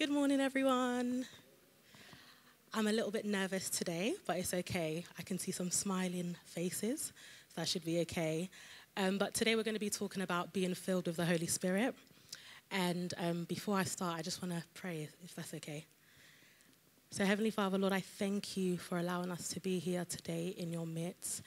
Good 0.00 0.08
morning, 0.08 0.40
everyone. 0.40 1.26
I'm 2.72 2.86
a 2.86 2.90
little 2.90 3.10
bit 3.10 3.26
nervous 3.26 3.68
today, 3.68 4.14
but 4.26 4.38
it's 4.38 4.54
okay. 4.54 5.04
I 5.18 5.22
can 5.22 5.38
see 5.38 5.52
some 5.52 5.70
smiling 5.70 6.38
faces, 6.46 7.12
so 7.48 7.60
that 7.60 7.68
should 7.68 7.84
be 7.84 8.00
okay. 8.00 8.48
Um, 8.96 9.18
but 9.18 9.34
today 9.34 9.56
we're 9.56 9.62
going 9.62 9.74
to 9.74 9.78
be 9.78 9.90
talking 9.90 10.22
about 10.22 10.54
being 10.54 10.72
filled 10.72 11.06
with 11.06 11.16
the 11.16 11.26
Holy 11.26 11.46
Spirit. 11.46 11.94
And 12.70 13.12
um, 13.18 13.44
before 13.44 13.76
I 13.76 13.84
start, 13.84 14.18
I 14.18 14.22
just 14.22 14.40
want 14.40 14.54
to 14.54 14.62
pray, 14.72 15.06
if 15.22 15.34
that's 15.34 15.52
okay. 15.52 15.84
So, 17.10 17.26
Heavenly 17.26 17.50
Father, 17.50 17.76
Lord, 17.76 17.92
I 17.92 18.00
thank 18.00 18.56
you 18.56 18.78
for 18.78 18.96
allowing 18.96 19.30
us 19.30 19.48
to 19.48 19.60
be 19.60 19.78
here 19.78 20.06
today 20.06 20.54
in 20.56 20.72
your 20.72 20.86
midst. 20.86 21.42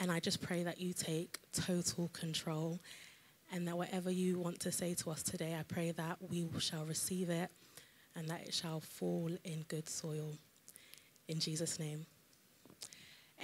And 0.00 0.10
I 0.10 0.18
just 0.18 0.40
pray 0.40 0.62
that 0.62 0.80
you 0.80 0.94
take 0.94 1.40
total 1.52 2.08
control 2.14 2.80
and 3.52 3.68
that 3.68 3.76
whatever 3.76 4.10
you 4.10 4.38
want 4.38 4.60
to 4.60 4.72
say 4.72 4.94
to 4.94 5.10
us 5.10 5.22
today, 5.22 5.54
I 5.60 5.62
pray 5.64 5.90
that 5.90 6.16
we 6.30 6.48
shall 6.58 6.86
receive 6.86 7.28
it 7.28 7.50
and 8.16 8.28
that 8.28 8.42
it 8.46 8.54
shall 8.54 8.80
fall 8.80 9.30
in 9.44 9.64
good 9.68 9.88
soil. 9.88 10.34
In 11.28 11.38
Jesus' 11.40 11.78
name. 11.78 12.06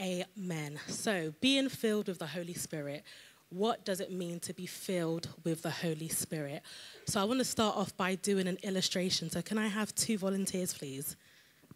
Amen. 0.00 0.78
So, 0.86 1.34
being 1.40 1.68
filled 1.68 2.08
with 2.08 2.18
the 2.18 2.26
Holy 2.26 2.54
Spirit, 2.54 3.02
what 3.50 3.84
does 3.84 4.00
it 4.00 4.12
mean 4.12 4.38
to 4.40 4.52
be 4.52 4.66
filled 4.66 5.28
with 5.42 5.62
the 5.62 5.70
Holy 5.70 6.08
Spirit? 6.08 6.62
So, 7.06 7.20
I 7.20 7.24
want 7.24 7.40
to 7.40 7.44
start 7.44 7.76
off 7.76 7.96
by 7.96 8.14
doing 8.14 8.46
an 8.46 8.58
illustration. 8.62 9.30
So, 9.30 9.42
can 9.42 9.58
I 9.58 9.66
have 9.66 9.94
two 9.94 10.16
volunteers, 10.18 10.72
please? 10.72 11.16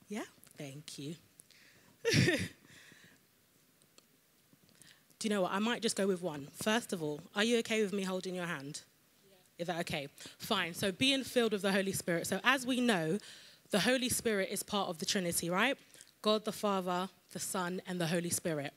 Yeah? 0.08 0.24
Thank 0.56 0.98
you. 0.98 1.16
Do 5.18 5.28
you 5.28 5.30
know 5.30 5.42
what? 5.42 5.52
I 5.52 5.58
might 5.58 5.82
just 5.82 5.96
go 5.96 6.06
with 6.06 6.20
one. 6.20 6.48
First 6.52 6.92
of 6.92 7.02
all, 7.02 7.20
are 7.34 7.44
you 7.44 7.58
okay 7.58 7.82
with 7.82 7.92
me 7.92 8.02
holding 8.02 8.34
your 8.34 8.46
hand? 8.46 8.82
Is 9.58 9.66
that 9.66 9.80
okay? 9.80 10.08
Fine. 10.38 10.74
So, 10.74 10.92
being 10.92 11.24
filled 11.24 11.52
with 11.52 11.62
the 11.62 11.72
Holy 11.72 11.92
Spirit. 11.92 12.26
So, 12.26 12.40
as 12.44 12.66
we 12.66 12.80
know, 12.80 13.18
the 13.70 13.80
Holy 13.80 14.08
Spirit 14.08 14.48
is 14.50 14.62
part 14.62 14.88
of 14.88 14.98
the 14.98 15.06
Trinity, 15.06 15.50
right? 15.50 15.76
God 16.20 16.44
the 16.44 16.52
Father, 16.52 17.08
the 17.32 17.38
Son, 17.38 17.80
and 17.86 18.00
the 18.00 18.06
Holy 18.06 18.30
Spirit. 18.30 18.72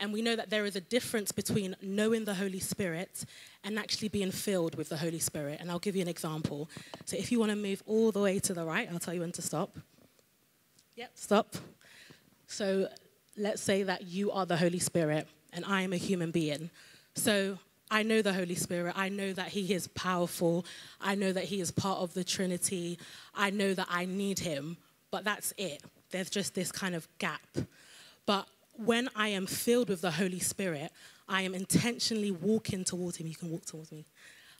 And 0.00 0.12
we 0.12 0.22
know 0.22 0.36
that 0.36 0.48
there 0.48 0.64
is 0.64 0.76
a 0.76 0.80
difference 0.80 1.32
between 1.32 1.74
knowing 1.82 2.24
the 2.24 2.34
Holy 2.34 2.60
Spirit 2.60 3.24
and 3.64 3.78
actually 3.78 4.08
being 4.08 4.30
filled 4.30 4.76
with 4.76 4.88
the 4.88 4.96
Holy 4.96 5.18
Spirit. 5.18 5.58
And 5.60 5.70
I'll 5.70 5.80
give 5.80 5.96
you 5.96 6.02
an 6.02 6.08
example. 6.08 6.70
So, 7.04 7.16
if 7.16 7.32
you 7.32 7.38
want 7.38 7.50
to 7.50 7.56
move 7.56 7.82
all 7.86 8.12
the 8.12 8.20
way 8.20 8.38
to 8.40 8.54
the 8.54 8.64
right, 8.64 8.88
I'll 8.92 8.98
tell 8.98 9.14
you 9.14 9.20
when 9.20 9.32
to 9.32 9.42
stop. 9.42 9.76
Yep, 10.96 11.10
stop. 11.14 11.56
So, 12.46 12.88
let's 13.36 13.62
say 13.62 13.84
that 13.84 14.06
you 14.06 14.30
are 14.32 14.44
the 14.44 14.56
Holy 14.56 14.80
Spirit 14.80 15.28
and 15.52 15.64
I 15.64 15.82
am 15.82 15.92
a 15.92 15.96
human 15.96 16.30
being. 16.30 16.70
So 17.14 17.58
I 17.90 18.02
know 18.02 18.22
the 18.22 18.32
Holy 18.32 18.54
Spirit. 18.54 18.94
I 18.96 19.08
know 19.08 19.32
that 19.32 19.48
He 19.48 19.72
is 19.72 19.88
powerful. 19.88 20.64
I 21.00 21.14
know 21.14 21.32
that 21.32 21.44
He 21.44 21.60
is 21.60 21.70
part 21.70 21.98
of 21.98 22.14
the 22.14 22.24
Trinity. 22.24 22.98
I 23.34 23.50
know 23.50 23.74
that 23.74 23.86
I 23.90 24.04
need 24.04 24.38
Him, 24.38 24.76
but 25.10 25.24
that's 25.24 25.52
it. 25.56 25.82
There's 26.10 26.30
just 26.30 26.54
this 26.54 26.72
kind 26.72 26.94
of 26.94 27.06
gap. 27.18 27.40
But 28.26 28.46
when 28.76 29.08
I 29.16 29.28
am 29.28 29.46
filled 29.46 29.88
with 29.88 30.00
the 30.00 30.10
Holy 30.10 30.38
Spirit, 30.38 30.92
I 31.28 31.42
am 31.42 31.54
intentionally 31.54 32.30
walking 32.30 32.84
towards 32.84 33.16
Him. 33.16 33.26
You 33.26 33.36
can 33.36 33.50
walk 33.50 33.66
towards 33.66 33.92
me. 33.92 34.04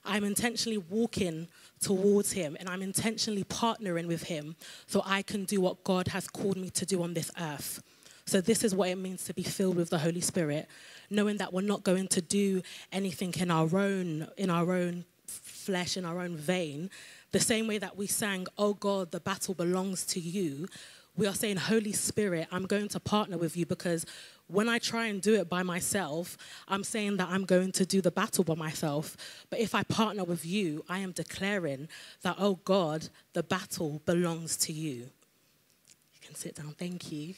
I'm 0.05 0.23
intentionally 0.23 0.77
walking 0.77 1.47
towards 1.81 2.31
Him 2.31 2.55
and 2.59 2.69
I'm 2.69 2.81
intentionally 2.81 3.43
partnering 3.43 4.07
with 4.07 4.23
Him 4.23 4.55
so 4.87 5.01
I 5.05 5.21
can 5.21 5.45
do 5.45 5.61
what 5.61 5.83
God 5.83 6.07
has 6.09 6.27
called 6.27 6.57
me 6.57 6.69
to 6.71 6.85
do 6.85 7.03
on 7.03 7.13
this 7.13 7.31
earth. 7.39 7.81
So, 8.29 8.41
this 8.41 8.63
is 8.63 8.75
what 8.75 8.89
it 8.89 8.97
means 8.99 9.23
to 9.23 9.33
be 9.33 9.41
filled 9.41 9.75
with 9.75 9.89
the 9.89 9.97
Holy 9.97 10.21
Spirit, 10.21 10.67
knowing 11.09 11.37
that 11.37 11.51
we're 11.51 11.61
not 11.61 11.83
going 11.83 12.07
to 12.09 12.21
do 12.21 12.61
anything 12.91 13.33
in 13.39 13.49
our 13.49 13.75
own, 13.75 14.27
in 14.37 14.51
our 14.51 14.71
own 14.71 15.03
flesh, 15.25 15.97
in 15.97 16.05
our 16.05 16.21
own 16.21 16.37
vain. 16.37 16.91
The 17.31 17.39
same 17.39 17.65
way 17.65 17.79
that 17.79 17.97
we 17.97 18.05
sang, 18.05 18.45
Oh 18.55 18.75
God, 18.75 19.09
the 19.09 19.19
battle 19.19 19.55
belongs 19.55 20.05
to 20.13 20.19
you. 20.19 20.67
We 21.17 21.25
are 21.25 21.33
saying, 21.33 21.57
Holy 21.57 21.91
Spirit, 21.91 22.47
I'm 22.51 22.67
going 22.67 22.87
to 22.89 22.99
partner 22.99 23.39
with 23.39 23.57
you 23.57 23.65
because 23.65 24.05
when 24.45 24.69
I 24.69 24.77
try 24.77 25.07
and 25.07 25.23
do 25.23 25.33
it 25.33 25.49
by 25.49 25.63
myself, 25.63 26.37
I'm 26.67 26.83
saying 26.83 27.17
that 27.17 27.29
I'm 27.29 27.45
going 27.45 27.71
to 27.71 27.85
do 27.85 27.99
the 27.99 28.11
battle 28.11 28.43
by 28.43 28.53
myself. 28.53 29.17
But 29.49 29.57
if 29.57 29.73
I 29.73 29.81
partner 29.81 30.23
with 30.23 30.45
you, 30.45 30.85
I 30.87 30.99
am 30.99 31.13
declaring 31.13 31.87
that, 32.21 32.35
oh 32.37 32.59
God, 32.63 33.09
the 33.33 33.41
battle 33.41 34.03
belongs 34.05 34.55
to 34.57 34.71
you. 34.71 35.09
You 36.13 36.19
can 36.21 36.35
sit 36.35 36.53
down. 36.53 36.75
Thank 36.77 37.11
you. 37.11 37.33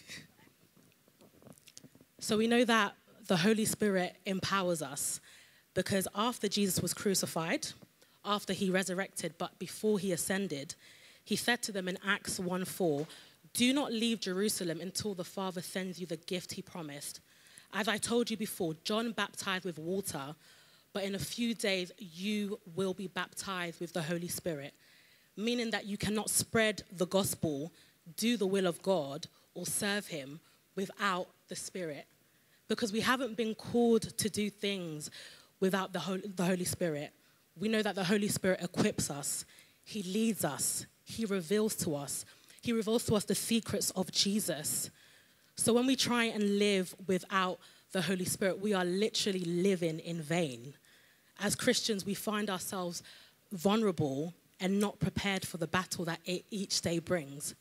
So 2.24 2.38
we 2.38 2.46
know 2.46 2.64
that 2.66 2.94
the 3.26 3.38
Holy 3.38 3.66
Spirit 3.66 4.16
empowers 4.28 4.84
us 4.84 5.20
because 5.74 6.08
after 6.14 6.48
Jesus 6.48 6.80
was 6.80 6.94
crucified, 6.94 7.70
after 8.24 8.54
he 8.54 8.70
resurrected, 8.70 9.34
but 9.40 9.58
before 9.58 9.98
he 9.98 10.12
ascended, 10.12 10.76
he 11.26 11.36
said 11.36 11.64
to 11.64 11.72
them 11.72 11.88
in 11.88 11.98
Acts 12.06 12.40
1 12.40 12.66
4, 12.66 13.08
Do 13.56 13.74
not 13.74 13.92
leave 13.92 14.20
Jerusalem 14.20 14.80
until 14.80 15.16
the 15.16 15.24
Father 15.24 15.64
sends 15.64 16.00
you 16.00 16.06
the 16.06 16.16
gift 16.16 16.54
he 16.54 16.62
promised. 16.62 17.22
As 17.74 17.88
I 17.88 17.98
told 17.98 18.30
you 18.30 18.38
before, 18.38 18.76
John 18.84 19.14
baptized 19.14 19.66
with 19.66 19.80
water, 19.80 20.36
but 20.94 21.04
in 21.04 21.16
a 21.16 21.20
few 21.20 21.56
days 21.56 21.92
you 21.98 22.60
will 22.76 22.94
be 22.94 23.08
baptized 23.08 23.80
with 23.80 23.94
the 23.94 24.04
Holy 24.04 24.28
Spirit, 24.28 24.76
meaning 25.36 25.72
that 25.72 25.88
you 25.88 25.98
cannot 25.98 26.30
spread 26.30 26.84
the 26.92 27.08
gospel, 27.08 27.74
do 28.16 28.38
the 28.38 28.46
will 28.46 28.68
of 28.68 28.84
God, 28.84 29.26
or 29.56 29.66
serve 29.66 30.06
him 30.06 30.40
without 30.76 31.28
the 31.48 31.56
Spirit 31.56 32.06
because 32.72 32.94
we 32.94 33.02
haven't 33.02 33.36
been 33.36 33.54
called 33.54 34.04
to 34.18 34.30
do 34.30 34.50
things 34.50 35.12
without 35.60 35.92
the 35.92 36.00
Holy, 36.00 36.64
Spirit. 36.64 37.12
We 37.60 37.68
know 37.68 37.82
that 37.82 37.96
the 37.96 38.06
Holy 38.06 38.30
Spirit 38.30 38.62
equips 38.62 39.12
us, 39.12 39.44
He 39.84 40.04
leads 40.04 40.46
us, 40.46 40.86
He 41.04 41.26
reveals 41.26 41.76
to 41.78 41.96
us, 41.96 42.26
He 42.62 42.72
reveals 42.72 43.06
to 43.08 43.16
us 43.16 43.26
the 43.26 43.36
secrets 43.36 43.92
of 43.92 44.10
Jesus. 44.14 44.90
So 45.58 45.74
when 45.74 45.86
we 45.86 45.98
try 45.98 46.26
and 46.26 46.60
live 46.60 46.96
without 47.08 47.60
the 47.92 48.02
Holy 48.02 48.24
Spirit, 48.24 48.62
we 48.62 48.74
are 48.74 48.86
literally 48.86 49.44
living 49.44 50.00
in 50.00 50.22
vain. 50.22 50.74
As 51.42 51.56
Christians, 51.56 52.06
we 52.06 52.14
find 52.14 52.50
ourselves 52.50 53.04
vulnerable 53.52 54.34
and 54.62 54.80
not 54.80 55.00
prepared 55.00 55.46
for 55.46 55.58
the 55.58 55.68
battle 55.68 56.06
that 56.06 56.20
each 56.26 56.80
day 56.80 57.00
brings. 57.00 57.54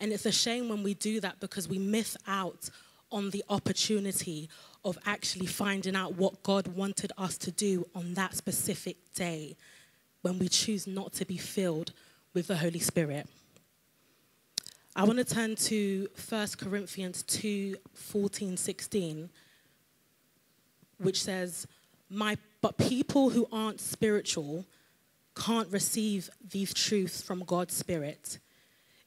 And 0.00 0.12
it's 0.12 0.26
a 0.26 0.32
shame 0.32 0.68
when 0.68 0.82
we 0.82 0.94
do 0.94 1.20
that 1.20 1.40
because 1.40 1.68
we 1.68 1.78
miss 1.78 2.16
out 2.26 2.70
on 3.10 3.30
the 3.30 3.44
opportunity 3.48 4.48
of 4.84 4.98
actually 5.06 5.46
finding 5.46 5.96
out 5.96 6.14
what 6.16 6.42
God 6.42 6.68
wanted 6.68 7.12
us 7.16 7.38
to 7.38 7.50
do 7.50 7.86
on 7.94 8.14
that 8.14 8.36
specific 8.36 8.96
day 9.14 9.56
when 10.22 10.38
we 10.38 10.48
choose 10.48 10.86
not 10.86 11.12
to 11.14 11.24
be 11.24 11.36
filled 11.36 11.92
with 12.34 12.48
the 12.48 12.56
Holy 12.56 12.78
Spirit. 12.78 13.26
I 14.94 15.04
want 15.04 15.18
to 15.18 15.24
turn 15.24 15.56
to 15.56 16.08
1 16.28 16.48
Corinthians 16.58 17.22
2 17.24 17.76
14, 17.94 18.56
16, 18.56 19.28
which 20.98 21.22
says, 21.22 21.66
My, 22.08 22.38
But 22.60 22.78
people 22.78 23.30
who 23.30 23.46
aren't 23.52 23.80
spiritual 23.80 24.64
can't 25.36 25.70
receive 25.70 26.30
these 26.50 26.72
truths 26.72 27.22
from 27.22 27.44
God's 27.44 27.74
Spirit. 27.74 28.38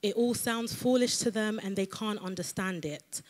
It 0.02 0.16
all 0.16 0.34
sounds 0.34 0.74
foolish 0.74 1.18
to 1.18 1.32
them 1.32 1.60
and 1.62 1.76
they 1.76 1.86
can't 1.86 2.22
understand 2.22 2.86
it 2.86 3.22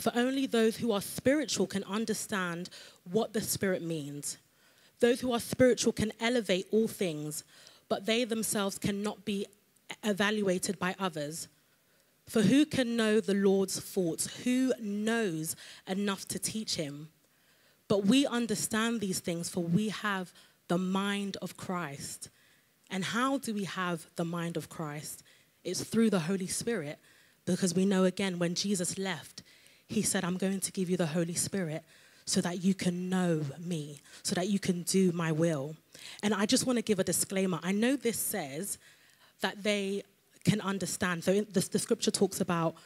for 0.00 0.12
only 0.14 0.46
those 0.46 0.78
who 0.78 0.92
are 0.92 1.00
spiritual 1.00 1.66
can 1.66 1.84
understand 1.84 2.70
what 3.10 3.32
the 3.32 3.40
Spirit 3.40 3.82
means. 3.82 4.38
Those 5.00 5.20
who 5.20 5.32
are 5.32 5.40
spiritual 5.40 5.92
can 5.92 6.12
elevate 6.20 6.66
all 6.70 6.88
things, 6.88 7.44
but 7.88 8.06
they 8.06 8.24
themselves 8.24 8.78
cannot 8.78 9.24
be 9.24 9.46
evaluated 10.04 10.78
by 10.78 10.94
others. 10.98 11.48
For 12.26 12.42
who 12.42 12.64
can 12.64 12.96
know 12.96 13.20
the 13.20 13.34
Lord's 13.34 13.80
thoughts? 13.80 14.42
Who 14.44 14.72
knows 14.80 15.56
enough 15.86 16.28
to 16.28 16.38
teach 16.38 16.76
him? 16.76 17.08
But 17.88 18.06
we 18.06 18.26
understand 18.26 19.00
these 19.00 19.18
things, 19.18 19.48
for 19.48 19.64
we 19.64 19.88
have 19.88 20.32
the 20.68 20.78
mind 20.78 21.36
of 21.42 21.56
Christ. 21.56 22.28
And 22.88 23.04
how 23.04 23.38
do 23.38 23.52
we 23.52 23.64
have 23.64 24.06
the 24.16 24.24
mind 24.24 24.56
of 24.56 24.68
Christ? 24.68 25.24
It's 25.64 25.82
through 25.84 26.10
the 26.10 26.20
Holy 26.20 26.46
Spirit, 26.46 26.98
because 27.46 27.74
we 27.74 27.84
know 27.84 28.04
again 28.04 28.38
when 28.38 28.54
Jesus 28.54 28.98
left, 28.98 29.42
he 29.88 30.02
said, 30.02 30.24
I'm 30.24 30.36
going 30.36 30.60
to 30.60 30.72
give 30.72 30.88
you 30.88 30.96
the 30.96 31.06
Holy 31.06 31.34
Spirit 31.34 31.82
so 32.24 32.40
that 32.40 32.62
you 32.62 32.74
can 32.74 33.08
know 33.08 33.42
me, 33.58 34.00
so 34.22 34.34
that 34.36 34.48
you 34.48 34.58
can 34.58 34.82
do 34.82 35.10
my 35.12 35.32
will. 35.32 35.74
And 36.22 36.32
I 36.32 36.46
just 36.46 36.66
want 36.66 36.78
to 36.78 36.82
give 36.82 36.98
a 36.98 37.04
disclaimer. 37.04 37.58
I 37.62 37.72
know 37.72 37.96
this 37.96 38.18
says 38.18 38.78
that 39.40 39.62
they 39.62 40.04
can 40.44 40.60
understand. 40.60 41.24
So 41.24 41.40
the, 41.40 41.68
the 41.72 41.78
scripture 41.78 42.10
talks 42.10 42.40
about 42.40 42.76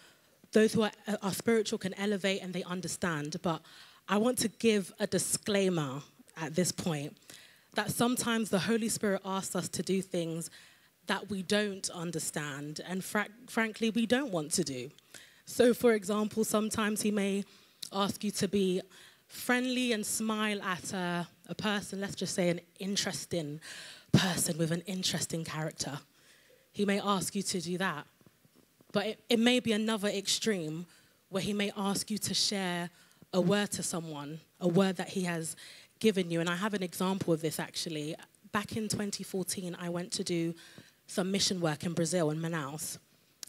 those 0.53 0.73
who 0.73 0.83
are, 0.83 0.93
are 1.23 1.33
spiritual 1.33 1.79
can 1.79 1.95
elevate 1.95 2.43
and 2.43 2.55
they 2.55 2.63
understand. 2.63 3.37
But 3.43 3.61
I 4.09 4.17
want 4.17 4.39
to 4.39 4.49
give 4.49 4.93
a 4.99 5.07
disclaimer 5.07 6.01
at 6.37 6.55
this 6.55 6.73
point 6.73 7.17
that 7.75 7.91
sometimes 7.91 8.51
the 8.51 8.61
Holy 8.61 8.89
Spirit 8.89 9.21
asks 9.25 9.55
us 9.57 9.69
to 9.69 9.83
do 9.83 10.01
things 10.01 10.51
that 11.07 11.31
we 11.31 11.43
don't 11.43 11.89
understand 11.91 12.81
and 12.87 13.05
fr- 13.05 13.33
frankly 13.47 13.91
we 13.91 14.07
don't 14.07 14.33
want 14.33 14.53
to 14.53 14.65
do. 14.65 14.91
So, 15.45 15.75
for 15.75 15.93
example, 15.93 16.45
sometimes 16.45 17.03
he 17.03 17.11
may 17.11 17.45
ask 17.93 18.25
you 18.25 18.31
to 18.33 18.49
be 18.49 18.81
friendly 19.27 19.93
and 19.93 20.05
smile 20.05 20.63
at 20.63 20.93
a, 20.93 21.27
a 21.49 21.55
person, 21.55 22.01
let's 22.01 22.15
just 22.15 22.35
say 22.35 22.49
an 22.49 22.61
interesting 22.79 23.61
person 24.13 24.57
with 24.59 24.71
an 24.71 24.83
interesting 24.87 25.45
character. 25.45 25.99
he 26.73 26.85
may 26.85 27.01
ask 27.01 27.35
you 27.35 27.43
to 27.43 27.61
do 27.61 27.79
that. 27.79 28.07
But 28.93 29.07
it, 29.07 29.25
it 29.29 29.39
may 29.39 29.61
be 29.61 29.73
another 29.73 30.09
extreme 30.09 30.87
where 31.29 31.43
he 31.43 31.53
may 31.53 31.73
ask 31.77 32.11
you 32.11 32.19
to 32.19 32.35
share 32.35 32.91
a 33.33 33.41
word 33.41 33.71
to 33.73 33.83
someone, 33.83 34.41
a 34.61 34.69
word 34.69 34.97
that 34.97 35.09
he 35.09 35.23
has 35.23 35.57
given 35.99 36.31
you. 36.31 36.41
And 36.41 36.49
I 36.49 36.57
have 36.57 36.75
an 36.75 36.83
example 36.83 37.33
of 37.33 37.41
this 37.41 37.59
actually. 37.59 38.15
Back 38.53 38.77
in 38.77 38.89
2014, 38.89 39.77
I 39.81 39.89
went 39.89 40.13
to 40.13 40.25
do 40.25 40.55
some 41.15 41.31
mission 41.31 41.61
work 41.61 41.85
in 41.85 41.93
Brazil, 41.93 42.31
in 42.31 42.41
Manaus. 42.41 42.99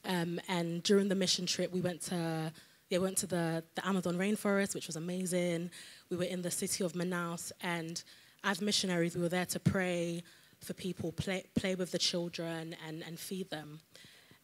Um, 0.06 0.40
and 0.48 0.84
during 0.84 1.10
the 1.10 1.16
mission 1.16 1.48
trip, 1.48 1.72
we 1.72 1.82
went 1.82 2.02
to 2.04 2.54
yeah, 2.90 3.00
we 3.00 3.06
went 3.06 3.18
to 3.18 3.28
the, 3.28 3.64
the 3.74 3.88
Amazon 3.88 4.16
rainforest, 4.16 4.76
which 4.76 4.86
was 4.86 4.96
amazing. 4.96 5.72
We 6.12 6.18
were 6.18 6.26
in 6.26 6.44
the 6.44 6.52
city 6.52 6.84
of 6.84 6.94
Manaus, 6.94 7.52
and 7.62 8.04
as 8.44 8.62
missionaries, 8.62 9.16
we 9.16 9.24
were 9.24 9.30
there 9.30 9.48
to 9.48 9.60
pray 9.60 10.22
for 10.60 10.74
people, 10.74 11.12
play, 11.12 11.46
play 11.56 11.74
with 11.74 11.92
the 11.92 11.98
children, 11.98 12.76
and, 12.88 13.04
and 13.04 13.20
feed 13.20 13.50
them. 13.50 13.80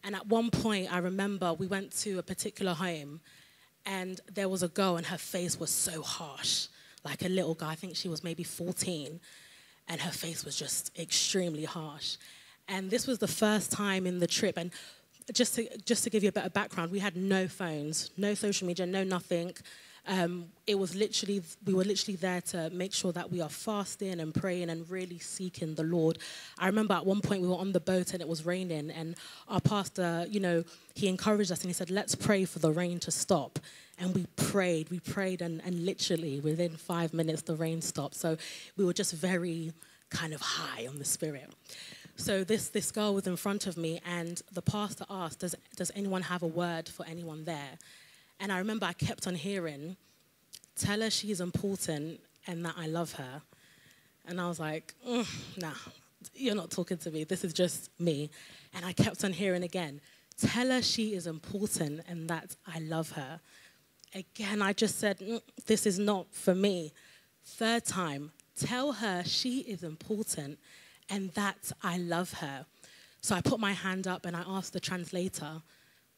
And 0.02 0.16
at 0.16 0.26
one 0.26 0.50
point, 0.50 0.92
I 0.92 0.98
remember 0.98 1.54
we 1.54 1.68
went 1.68 1.92
to 2.00 2.18
a 2.18 2.22
particular 2.24 2.74
home, 2.74 3.20
and 3.86 4.20
there 4.34 4.48
was 4.48 4.64
a 4.64 4.68
girl, 4.68 4.96
and 4.96 5.06
her 5.06 5.18
face 5.18 5.60
was 5.60 5.70
so 5.70 6.02
harsh, 6.02 6.66
like 7.04 7.24
a 7.24 7.28
little 7.28 7.54
girl. 7.54 7.68
I 7.68 7.76
think 7.76 7.94
she 7.94 8.08
was 8.08 8.24
maybe 8.24 8.42
14, 8.42 9.20
and 9.86 10.00
her 10.00 10.10
face 10.10 10.44
was 10.44 10.58
just 10.58 10.98
extremely 10.98 11.64
harsh. 11.64 12.16
And 12.72 12.90
this 12.90 13.06
was 13.06 13.18
the 13.18 13.28
first 13.28 13.70
time 13.70 14.06
in 14.06 14.18
the 14.18 14.26
trip, 14.26 14.56
and 14.56 14.70
just 15.34 15.54
to, 15.56 15.68
just 15.80 16.04
to 16.04 16.10
give 16.10 16.22
you 16.22 16.30
a 16.30 16.32
bit 16.32 16.46
of 16.46 16.54
background, 16.54 16.90
we 16.90 17.00
had 17.00 17.16
no 17.16 17.46
phones, 17.46 18.10
no 18.16 18.32
social 18.32 18.66
media, 18.66 18.86
no 18.86 19.04
nothing. 19.04 19.52
Um, 20.08 20.46
it 20.66 20.76
was 20.76 20.94
literally, 20.94 21.42
we 21.66 21.74
were 21.74 21.84
literally 21.84 22.16
there 22.16 22.40
to 22.40 22.70
make 22.70 22.94
sure 22.94 23.12
that 23.12 23.30
we 23.30 23.42
are 23.42 23.50
fasting 23.50 24.20
and 24.20 24.34
praying 24.34 24.70
and 24.70 24.88
really 24.90 25.18
seeking 25.18 25.74
the 25.74 25.84
Lord. 25.84 26.18
I 26.58 26.66
remember 26.66 26.94
at 26.94 27.04
one 27.04 27.20
point 27.20 27.42
we 27.42 27.48
were 27.48 27.58
on 27.58 27.72
the 27.72 27.78
boat 27.78 28.14
and 28.14 28.22
it 28.22 28.26
was 28.26 28.46
raining, 28.46 28.90
and 28.90 29.16
our 29.48 29.60
pastor, 29.60 30.24
you 30.30 30.40
know, 30.40 30.64
he 30.94 31.08
encouraged 31.08 31.52
us 31.52 31.60
and 31.60 31.68
he 31.68 31.74
said, 31.74 31.90
Let's 31.90 32.14
pray 32.14 32.46
for 32.46 32.58
the 32.58 32.72
rain 32.72 32.98
to 33.00 33.10
stop. 33.10 33.58
And 33.98 34.14
we 34.14 34.24
prayed, 34.36 34.88
we 34.88 34.98
prayed, 34.98 35.42
and, 35.42 35.60
and 35.62 35.84
literally 35.84 36.40
within 36.40 36.78
five 36.78 37.12
minutes 37.12 37.42
the 37.42 37.54
rain 37.54 37.82
stopped. 37.82 38.14
So 38.14 38.38
we 38.78 38.84
were 38.86 38.94
just 38.94 39.12
very 39.12 39.74
kind 40.08 40.32
of 40.32 40.40
high 40.40 40.86
on 40.86 40.98
the 40.98 41.04
Spirit. 41.04 41.50
So 42.16 42.44
this, 42.44 42.68
this 42.68 42.90
girl 42.90 43.14
was 43.14 43.26
in 43.26 43.36
front 43.36 43.66
of 43.66 43.76
me, 43.76 44.00
and 44.06 44.40
the 44.52 44.62
pastor 44.62 45.04
asked, 45.08 45.40
does, 45.40 45.54
does 45.76 45.90
anyone 45.94 46.22
have 46.22 46.42
a 46.42 46.46
word 46.46 46.88
for 46.88 47.06
anyone 47.06 47.44
there? 47.44 47.78
And 48.38 48.52
I 48.52 48.58
remember 48.58 48.86
I 48.86 48.92
kept 48.92 49.26
on 49.26 49.34
hearing, 49.34 49.96
tell 50.76 51.00
her 51.00 51.10
she's 51.10 51.40
important 51.40 52.20
and 52.46 52.64
that 52.64 52.74
I 52.76 52.86
love 52.86 53.12
her. 53.12 53.42
And 54.26 54.40
I 54.40 54.48
was 54.48 54.58
like, 54.58 54.94
mm, 55.08 55.26
nah, 55.60 55.72
you're 56.34 56.54
not 56.54 56.70
talking 56.70 56.98
to 56.98 57.10
me. 57.10 57.24
This 57.24 57.44
is 57.44 57.52
just 57.52 57.90
me. 58.00 58.30
And 58.74 58.84
I 58.84 58.92
kept 58.92 59.24
on 59.24 59.32
hearing 59.32 59.62
again, 59.62 60.00
tell 60.36 60.68
her 60.68 60.82
she 60.82 61.14
is 61.14 61.26
important 61.26 62.02
and 62.08 62.28
that 62.30 62.56
I 62.66 62.80
love 62.80 63.12
her. 63.12 63.40
Again, 64.14 64.60
I 64.60 64.72
just 64.72 64.98
said, 64.98 65.18
mm, 65.18 65.40
this 65.66 65.86
is 65.86 65.98
not 65.98 66.26
for 66.32 66.54
me. 66.54 66.92
Third 67.44 67.84
time, 67.84 68.32
tell 68.56 68.92
her 68.92 69.22
she 69.24 69.60
is 69.60 69.82
important 69.82 70.58
and 71.12 71.30
that 71.34 71.70
I 71.82 71.98
love 71.98 72.32
her. 72.34 72.64
So 73.20 73.36
I 73.36 73.42
put 73.42 73.60
my 73.60 73.72
hand 73.72 74.08
up 74.08 74.24
and 74.24 74.34
I 74.34 74.42
asked 74.46 74.72
the 74.72 74.80
translator, 74.80 75.62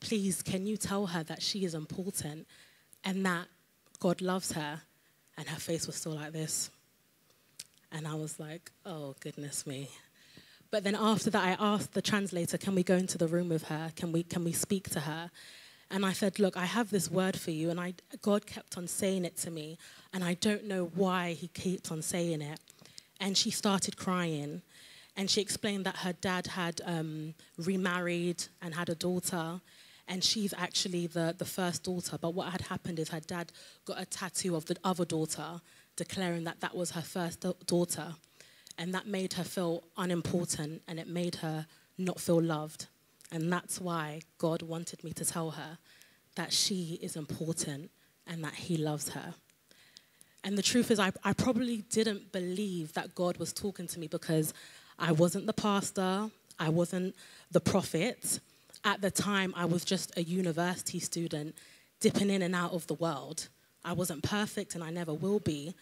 please, 0.00 0.40
can 0.40 0.66
you 0.66 0.76
tell 0.76 1.06
her 1.06 1.24
that 1.24 1.42
she 1.42 1.64
is 1.64 1.74
important 1.74 2.46
and 3.02 3.26
that 3.26 3.48
God 3.98 4.22
loves 4.22 4.52
her? 4.52 4.80
And 5.36 5.48
her 5.48 5.58
face 5.58 5.88
was 5.88 5.96
still 5.96 6.14
like 6.14 6.32
this. 6.32 6.70
And 7.90 8.06
I 8.06 8.14
was 8.14 8.38
like, 8.38 8.70
oh, 8.86 9.16
goodness 9.18 9.66
me. 9.66 9.90
But 10.70 10.84
then 10.84 10.94
after 10.94 11.28
that, 11.30 11.42
I 11.42 11.56
asked 11.58 11.92
the 11.92 12.02
translator, 12.02 12.56
can 12.56 12.76
we 12.76 12.84
go 12.84 12.94
into 12.94 13.18
the 13.18 13.26
room 13.26 13.48
with 13.48 13.64
her? 13.64 13.92
Can 13.96 14.12
we, 14.12 14.22
can 14.22 14.44
we 14.44 14.52
speak 14.52 14.88
to 14.90 15.00
her? 15.00 15.30
And 15.90 16.06
I 16.06 16.12
said, 16.12 16.38
look, 16.38 16.56
I 16.56 16.66
have 16.66 16.90
this 16.90 17.10
word 17.10 17.38
for 17.38 17.50
you. 17.50 17.70
And 17.70 17.80
I, 17.80 17.94
God 18.22 18.46
kept 18.46 18.78
on 18.78 18.86
saying 18.86 19.24
it 19.24 19.36
to 19.38 19.50
me. 19.50 19.76
And 20.12 20.22
I 20.22 20.34
don't 20.34 20.64
know 20.64 20.90
why 20.94 21.32
he 21.32 21.48
keeps 21.48 21.90
on 21.90 22.00
saying 22.00 22.42
it. 22.42 22.60
And 23.20 23.36
she 23.36 23.50
started 23.50 23.96
crying 23.96 24.62
and 25.16 25.30
she 25.30 25.40
explained 25.40 25.86
that 25.86 25.96
her 25.96 26.12
dad 26.12 26.48
had 26.48 26.80
um, 26.84 27.34
remarried 27.56 28.44
and 28.60 28.74
had 28.74 28.88
a 28.88 28.94
daughter, 28.94 29.60
and 30.08 30.22
she's 30.22 30.52
actually 30.56 31.06
the, 31.06 31.34
the 31.36 31.44
first 31.44 31.84
daughter. 31.84 32.18
But 32.20 32.34
what 32.34 32.50
had 32.50 32.62
happened 32.62 32.98
is 32.98 33.10
her 33.10 33.20
dad 33.20 33.52
got 33.84 34.00
a 34.00 34.04
tattoo 34.04 34.56
of 34.56 34.66
the 34.66 34.76
other 34.82 35.04
daughter, 35.04 35.60
declaring 35.96 36.44
that 36.44 36.60
that 36.60 36.74
was 36.74 36.90
her 36.92 37.02
first 37.02 37.44
daughter. 37.66 38.14
And 38.76 38.92
that 38.92 39.06
made 39.06 39.34
her 39.34 39.44
feel 39.44 39.84
unimportant 39.96 40.82
and 40.88 40.98
it 40.98 41.06
made 41.06 41.36
her 41.36 41.66
not 41.96 42.18
feel 42.18 42.42
loved. 42.42 42.88
And 43.30 43.52
that's 43.52 43.80
why 43.80 44.22
God 44.38 44.62
wanted 44.62 45.04
me 45.04 45.12
to 45.12 45.24
tell 45.24 45.52
her 45.52 45.78
that 46.34 46.52
she 46.52 46.98
is 47.00 47.14
important 47.14 47.90
and 48.26 48.42
that 48.42 48.54
He 48.54 48.76
loves 48.76 49.10
her. 49.10 49.34
And 50.42 50.58
the 50.58 50.62
truth 50.62 50.90
is, 50.90 50.98
I, 50.98 51.12
I 51.22 51.32
probably 51.32 51.78
didn't 51.90 52.32
believe 52.32 52.92
that 52.94 53.14
God 53.14 53.38
was 53.38 53.52
talking 53.52 53.86
to 53.86 53.98
me 53.98 54.08
because 54.08 54.52
I 54.98 55.12
wasn't 55.12 55.46
the 55.46 55.52
pastor, 55.52 56.30
I 56.58 56.68
wasn't 56.68 57.14
the 57.50 57.60
prophet. 57.60 58.40
At 58.84 59.00
the 59.00 59.10
time, 59.10 59.54
I 59.56 59.64
was 59.64 59.84
just 59.84 60.16
a 60.16 60.22
university 60.22 60.98
student 60.98 61.54
dipping 62.00 62.30
in 62.30 62.42
and 62.42 62.54
out 62.54 62.72
of 62.72 62.86
the 62.86 62.94
world. 62.94 63.48
I 63.84 63.92
wasn't 63.92 64.22
perfect 64.22 64.74
and 64.74 64.84
I 64.84 64.90
never 64.90 65.12
will 65.12 65.40
be, 65.40 65.74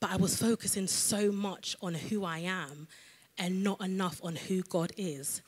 but 0.00 0.10
I 0.10 0.16
was 0.16 0.36
focusing 0.36 0.86
so 0.86 1.32
much 1.32 1.76
on 1.82 1.94
who 1.94 2.24
I 2.24 2.38
am 2.38 2.88
and 3.38 3.62
not 3.62 3.80
enough 3.80 4.20
on 4.22 4.36
who 4.36 4.62
God 4.62 4.92
is, 4.96 5.42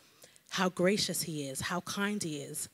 how 0.50 0.68
gracious 0.68 1.22
He 1.22 1.48
is, 1.48 1.60
how 1.60 1.80
kind 1.82 2.22
He 2.22 2.38
is, 2.38 2.68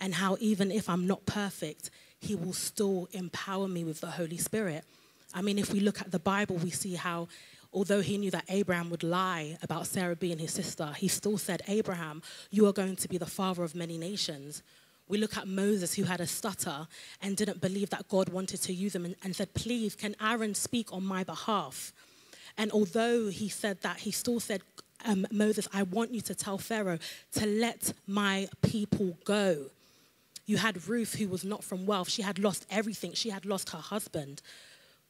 and 0.00 0.14
how 0.14 0.36
even 0.40 0.70
if 0.70 0.88
I'm 0.88 1.06
not 1.06 1.24
perfect, 1.26 1.90
He 2.20 2.34
will 2.34 2.52
still 2.52 3.08
empower 3.12 3.68
me 3.68 3.84
with 3.84 4.00
the 4.00 4.10
Holy 4.10 4.38
Spirit. 4.38 4.84
I 5.32 5.42
mean, 5.42 5.58
if 5.58 5.72
we 5.72 5.80
look 5.80 6.00
at 6.00 6.10
the 6.10 6.18
Bible, 6.18 6.56
we 6.56 6.70
see 6.70 6.94
how 6.94 7.28
although 7.74 8.00
he 8.00 8.16
knew 8.16 8.30
that 8.30 8.44
Abraham 8.48 8.88
would 8.90 9.02
lie 9.02 9.58
about 9.62 9.86
Sarah 9.86 10.16
being 10.16 10.38
his 10.38 10.52
sister, 10.52 10.92
he 10.96 11.08
still 11.08 11.36
said, 11.36 11.62
Abraham, 11.68 12.22
you 12.50 12.66
are 12.66 12.72
going 12.72 12.96
to 12.96 13.08
be 13.08 13.18
the 13.18 13.26
father 13.26 13.64
of 13.64 13.74
many 13.74 13.98
nations. 13.98 14.62
We 15.08 15.18
look 15.18 15.36
at 15.36 15.48
Moses, 15.48 15.94
who 15.94 16.04
had 16.04 16.20
a 16.20 16.26
stutter 16.26 16.86
and 17.20 17.36
didn't 17.36 17.60
believe 17.60 17.90
that 17.90 18.08
God 18.08 18.30
wanted 18.30 18.62
to 18.62 18.72
use 18.72 18.94
him, 18.94 19.04
and, 19.04 19.16
and 19.22 19.36
said, 19.36 19.52
Please, 19.54 19.94
can 19.94 20.14
Aaron 20.20 20.54
speak 20.54 20.92
on 20.92 21.04
my 21.04 21.24
behalf? 21.24 21.92
And 22.56 22.70
although 22.70 23.28
he 23.28 23.48
said 23.48 23.82
that, 23.82 23.98
he 23.98 24.12
still 24.12 24.40
said, 24.40 24.62
um, 25.04 25.26
Moses, 25.30 25.68
I 25.72 25.82
want 25.82 26.14
you 26.14 26.20
to 26.22 26.34
tell 26.34 26.56
Pharaoh 26.56 26.98
to 27.32 27.46
let 27.46 27.92
my 28.06 28.48
people 28.62 29.18
go. 29.24 29.66
You 30.46 30.58
had 30.58 30.88
Ruth, 30.88 31.14
who 31.14 31.28
was 31.28 31.44
not 31.44 31.64
from 31.64 31.84
wealth. 31.84 32.08
She 32.08 32.22
had 32.22 32.38
lost 32.38 32.66
everything. 32.70 33.12
She 33.12 33.30
had 33.30 33.44
lost 33.44 33.70
her 33.70 33.78
husband, 33.78 34.40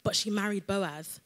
but 0.02 0.16
she 0.16 0.30
married 0.30 0.66
Boaz. 0.66 1.20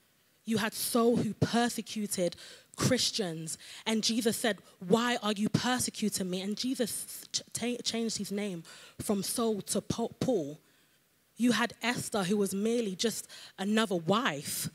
You 0.48 0.56
had 0.56 0.72
Saul 0.72 1.16
who 1.16 1.34
persecuted 1.34 2.34
Christians. 2.74 3.58
And 3.84 4.02
Jesus 4.02 4.34
said, 4.34 4.56
Why 4.86 5.18
are 5.22 5.32
you 5.32 5.50
persecuting 5.50 6.30
me? 6.30 6.40
And 6.40 6.56
Jesus 6.56 7.26
ch- 7.32 7.42
changed 7.84 8.16
his 8.16 8.32
name 8.32 8.62
from 8.98 9.22
Saul 9.22 9.60
to 9.60 9.82
Paul. 9.82 10.58
You 11.36 11.52
had 11.52 11.74
Esther, 11.82 12.24
who 12.24 12.38
was 12.38 12.54
merely 12.54 12.96
just 12.96 13.28
another 13.58 13.96
wife. 13.96 14.70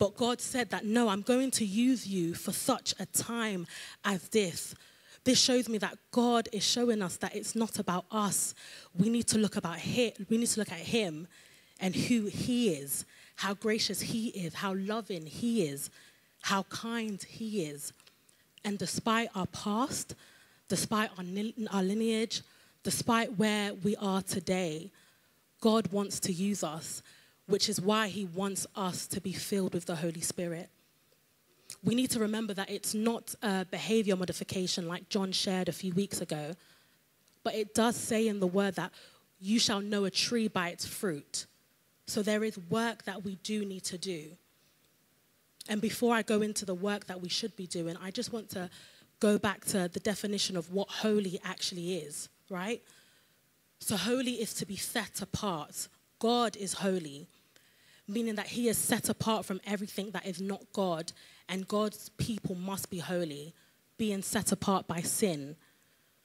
But 0.00 0.16
God 0.16 0.40
said 0.40 0.70
that, 0.70 0.84
No, 0.84 1.08
I'm 1.08 1.22
going 1.22 1.52
to 1.52 1.64
use 1.64 2.08
you 2.08 2.34
for 2.34 2.50
such 2.50 2.92
a 2.98 3.06
time 3.06 3.68
as 4.04 4.28
this. 4.30 4.74
This 5.22 5.40
shows 5.40 5.68
me 5.68 5.78
that 5.78 5.96
God 6.10 6.48
is 6.50 6.64
showing 6.64 7.02
us 7.02 7.18
that 7.18 7.36
it's 7.36 7.54
not 7.54 7.78
about 7.78 8.06
us. 8.10 8.52
We 8.98 9.10
need 9.10 9.28
to 9.28 9.38
look 9.38 9.54
about 9.54 9.78
him. 9.78 10.12
We 10.28 10.38
need 10.38 10.48
to 10.48 10.58
look 10.58 10.72
at 10.72 10.78
him 10.78 11.28
and 11.78 11.94
who 11.94 12.26
he 12.26 12.70
is 12.70 13.04
how 13.36 13.54
gracious 13.54 14.00
He 14.00 14.28
is, 14.28 14.54
how 14.54 14.74
loving 14.74 15.26
He 15.26 15.66
is, 15.66 15.90
how 16.42 16.64
kind 16.64 17.22
He 17.22 17.64
is. 17.64 17.92
And 18.64 18.78
despite 18.78 19.28
our 19.34 19.46
past, 19.46 20.14
despite 20.68 21.10
our, 21.18 21.24
our 21.70 21.82
lineage, 21.82 22.42
despite 22.82 23.38
where 23.38 23.74
we 23.74 23.96
are 23.96 24.22
today, 24.22 24.90
God 25.60 25.90
wants 25.92 26.20
to 26.20 26.32
use 26.32 26.62
us, 26.62 27.02
which 27.46 27.68
is 27.68 27.80
why 27.80 28.08
He 28.08 28.26
wants 28.26 28.66
us 28.76 29.06
to 29.08 29.20
be 29.20 29.32
filled 29.32 29.74
with 29.74 29.86
the 29.86 29.96
Holy 29.96 30.20
Spirit. 30.20 30.68
We 31.82 31.94
need 31.94 32.10
to 32.10 32.20
remember 32.20 32.54
that 32.54 32.70
it's 32.70 32.94
not 32.94 33.34
a 33.42 33.66
behavior 33.70 34.16
modification 34.16 34.88
like 34.88 35.08
John 35.08 35.32
shared 35.32 35.68
a 35.68 35.72
few 35.72 35.92
weeks 35.92 36.20
ago, 36.20 36.52
but 37.42 37.54
it 37.54 37.74
does 37.74 37.96
say 37.96 38.28
in 38.28 38.40
the 38.40 38.46
word 38.46 38.76
that 38.76 38.92
you 39.40 39.58
shall 39.58 39.80
know 39.80 40.04
a 40.04 40.10
tree 40.10 40.48
by 40.48 40.68
its 40.68 40.86
fruit. 40.86 41.46
So 42.06 42.22
there 42.22 42.44
is 42.44 42.58
work 42.70 43.04
that 43.04 43.24
we 43.24 43.36
do 43.36 43.64
need 43.64 43.84
to 43.84 43.98
do. 43.98 44.30
And 45.68 45.80
before 45.80 46.14
I 46.14 46.22
go 46.22 46.42
into 46.42 46.64
the 46.64 46.74
work 46.74 47.06
that 47.06 47.20
we 47.20 47.28
should 47.28 47.56
be 47.56 47.66
doing, 47.66 47.96
I 48.02 48.10
just 48.10 48.32
want 48.32 48.50
to 48.50 48.68
go 49.20 49.38
back 49.38 49.64
to 49.66 49.88
the 49.88 50.00
definition 50.00 50.56
of 50.56 50.70
what 50.72 50.88
holy 50.88 51.40
actually 51.42 51.96
is, 51.96 52.28
right? 52.50 52.82
So, 53.80 53.96
holy 53.96 54.32
is 54.32 54.52
to 54.54 54.66
be 54.66 54.76
set 54.76 55.22
apart. 55.22 55.88
God 56.18 56.56
is 56.56 56.74
holy, 56.74 57.26
meaning 58.06 58.34
that 58.34 58.48
He 58.48 58.68
is 58.68 58.76
set 58.76 59.08
apart 59.08 59.46
from 59.46 59.60
everything 59.66 60.10
that 60.10 60.26
is 60.26 60.40
not 60.40 60.60
God, 60.74 61.12
and 61.48 61.66
God's 61.66 62.10
people 62.10 62.54
must 62.54 62.90
be 62.90 62.98
holy, 62.98 63.54
being 63.96 64.20
set 64.22 64.52
apart 64.52 64.86
by 64.86 65.00
sin 65.00 65.56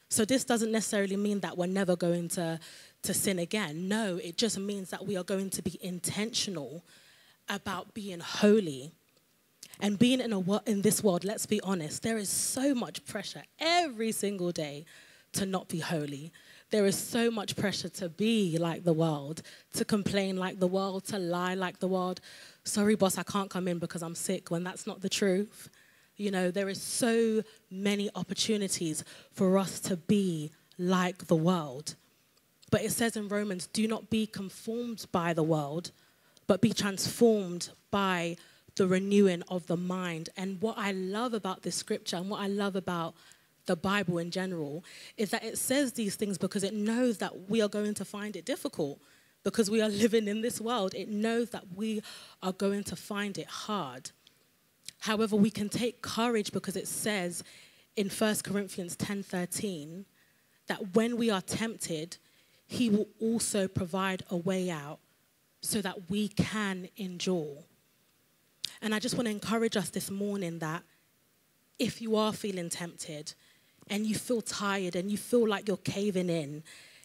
So 0.10 0.26
this 0.26 0.44
doesn't 0.44 0.72
necessarily 0.72 1.16
mean 1.16 1.40
that 1.42 1.56
we're 1.56 1.68
never 1.68 1.96
going 1.96 2.30
to, 2.30 2.60
to 3.04 3.14
sin 3.14 3.40
again. 3.40 3.88
No, 3.88 4.18
it 4.18 4.38
just 4.38 4.60
means 4.60 4.90
that 4.90 5.06
we 5.06 5.18
are 5.18 5.24
going 5.24 5.50
to 5.52 5.62
be 5.62 5.78
intentional 5.82 6.84
about 7.48 7.94
being 7.94 8.20
holy. 8.20 8.92
And 9.82 9.98
being 9.98 10.20
in, 10.20 10.34
a, 10.34 10.62
in 10.70 10.82
this 10.82 11.02
world, 11.04 11.24
let's 11.24 11.46
be 11.46 11.62
honest, 11.62 12.04
there 12.04 12.18
is 12.18 12.30
so 12.30 12.76
much 12.76 13.06
pressure 13.06 13.44
every 13.60 14.12
single 14.12 14.52
day 14.52 14.86
to 15.34 15.46
not 15.46 15.70
be 15.70 15.80
holy. 15.80 16.34
There 16.70 16.86
is 16.86 16.98
so 16.98 17.32
much 17.32 17.56
pressure 17.56 17.90
to 17.90 18.10
be 18.10 18.58
like 18.60 18.84
the 18.84 18.94
world, 18.94 19.42
to 19.74 19.86
complain 19.86 20.38
like 20.38 20.60
the 20.60 20.68
world, 20.68 21.06
to 21.06 21.18
lie 21.18 21.56
like 21.56 21.80
the 21.80 21.88
world. 21.88 22.20
Sorry, 22.64 22.96
boss, 22.96 23.18
I 23.18 23.24
can't 23.24 23.50
come 23.50 23.68
in 23.68 23.80
because 23.80 24.04
I'm 24.04 24.16
sick, 24.16 24.52
when 24.52 24.64
that's 24.64 24.86
not 24.86 25.02
the 25.02 25.10
truth. 25.10 25.70
You 26.18 26.32
know, 26.32 26.52
there 26.52 26.70
is 26.70 26.82
so 26.82 27.42
many 27.72 28.10
opportunities 28.14 29.04
for 29.32 29.58
us 29.58 29.80
to 29.82 29.96
be 29.96 30.52
like 30.78 31.28
the 31.28 31.36
world. 31.36 31.96
But 32.72 32.84
it 32.84 32.92
says 32.92 33.16
in 33.16 33.28
Romans, 33.28 33.68
do 33.68 33.88
not 33.88 34.10
be 34.10 34.28
conformed 34.28 35.06
by 35.12 35.34
the 35.34 35.44
world, 35.44 35.92
but 36.48 36.62
be 36.62 36.74
transformed 36.74 37.70
by 37.92 38.38
the 38.76 38.88
renewing 38.88 39.44
of 39.50 39.68
the 39.68 39.78
mind. 39.78 40.30
And 40.38 40.62
what 40.62 40.78
I 40.78 40.92
love 40.92 41.34
about 41.34 41.64
this 41.64 41.76
scripture 41.76 42.18
and 42.18 42.30
what 42.30 42.42
I 42.42 42.48
love 42.48 42.76
about 42.76 43.16
the 43.66 43.76
Bible 43.76 44.18
in 44.18 44.32
general 44.32 44.84
is 45.18 45.30
that 45.30 45.44
it 45.44 45.58
says 45.58 45.94
these 45.94 46.16
things 46.16 46.38
because 46.38 46.64
it 46.64 46.74
knows 46.74 47.20
that 47.20 47.50
we 47.50 47.62
are 47.62 47.68
going 47.68 47.94
to 47.96 48.06
find 48.06 48.36
it 48.36 48.46
difficult 48.46 49.00
because 49.44 49.70
we 49.70 49.82
are 49.82 49.90
living 50.04 50.28
in 50.28 50.42
this 50.42 50.60
world. 50.60 50.94
It 50.96 51.10
knows 51.10 51.50
that 51.52 51.64
we 51.76 52.02
are 52.42 52.52
going 52.54 52.84
to 52.86 52.96
find 52.96 53.38
it 53.38 53.48
hard. 53.48 54.12
However, 55.02 55.36
we 55.36 55.52
can 55.52 55.70
take 55.70 56.02
courage 56.02 56.52
because 56.52 56.76
it 56.76 56.88
says 56.88 57.44
in 57.96 58.10
1 58.10 58.36
Corinthians 58.44 58.96
10:13 58.96 60.06
that 60.68 60.96
when 60.96 61.18
we 61.18 61.30
are 61.30 61.42
tempted, 61.42 62.18
he 62.70 62.88
will 62.88 63.08
also 63.20 63.68
provide 63.68 64.24
a 64.30 64.38
way 64.38 64.70
out 64.70 65.00
so 65.60 65.82
that 65.82 66.10
we 66.10 66.28
can 66.28 66.88
endure. 66.98 67.58
And 68.80 68.94
I 68.94 69.00
just 69.00 69.16
want 69.16 69.26
to 69.26 69.32
encourage 69.32 69.76
us 69.76 69.90
this 69.90 70.12
morning 70.12 70.60
that 70.60 70.84
if 71.80 72.00
you 72.00 72.16
are 72.16 72.32
feeling 72.32 72.70
tempted 72.70 73.34
and 73.88 74.06
you 74.06 74.14
feel 74.14 74.42
tired 74.42 74.96
and 74.96 75.10
you 75.10 75.18
feel 75.18 75.48
like 75.48 75.68
you're 75.68 75.78
caving 75.78 76.30
in 76.30 76.62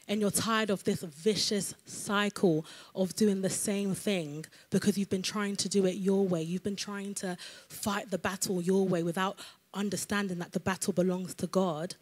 and 0.06 0.20
you're 0.20 0.30
tired 0.30 0.68
of 0.68 0.84
this 0.84 1.00
vicious 1.02 1.74
cycle 1.86 2.66
of 2.94 3.16
doing 3.16 3.40
the 3.40 3.48
same 3.48 3.94
thing 3.94 4.44
because 4.68 4.98
you've 4.98 5.08
been 5.08 5.22
trying 5.22 5.56
to 5.56 5.68
do 5.70 5.86
it 5.86 5.94
your 5.94 6.28
way, 6.28 6.42
you've 6.42 6.62
been 6.62 6.76
trying 6.76 7.14
to 7.14 7.38
fight 7.70 8.10
the 8.10 8.18
battle 8.18 8.60
your 8.60 8.86
way 8.86 9.02
without 9.02 9.38
understanding 9.72 10.38
that 10.40 10.52
the 10.52 10.60
battle 10.60 10.92
belongs 10.92 11.34
to 11.36 11.46
God, 11.46 11.94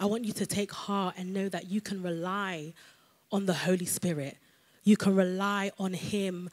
I 0.00 0.06
want 0.06 0.24
you 0.24 0.32
to 0.34 0.46
take 0.46 0.72
heart 0.72 1.14
and 1.18 1.32
know 1.32 1.48
that 1.48 1.68
you 1.68 1.80
can 1.80 2.02
rely 2.02 2.74
on 3.32 3.46
the 3.46 3.54
Holy 3.54 3.86
Spirit. 3.86 4.36
You 4.84 4.96
can 4.96 5.14
rely 5.14 5.70
on 5.78 5.92
Him 5.92 6.50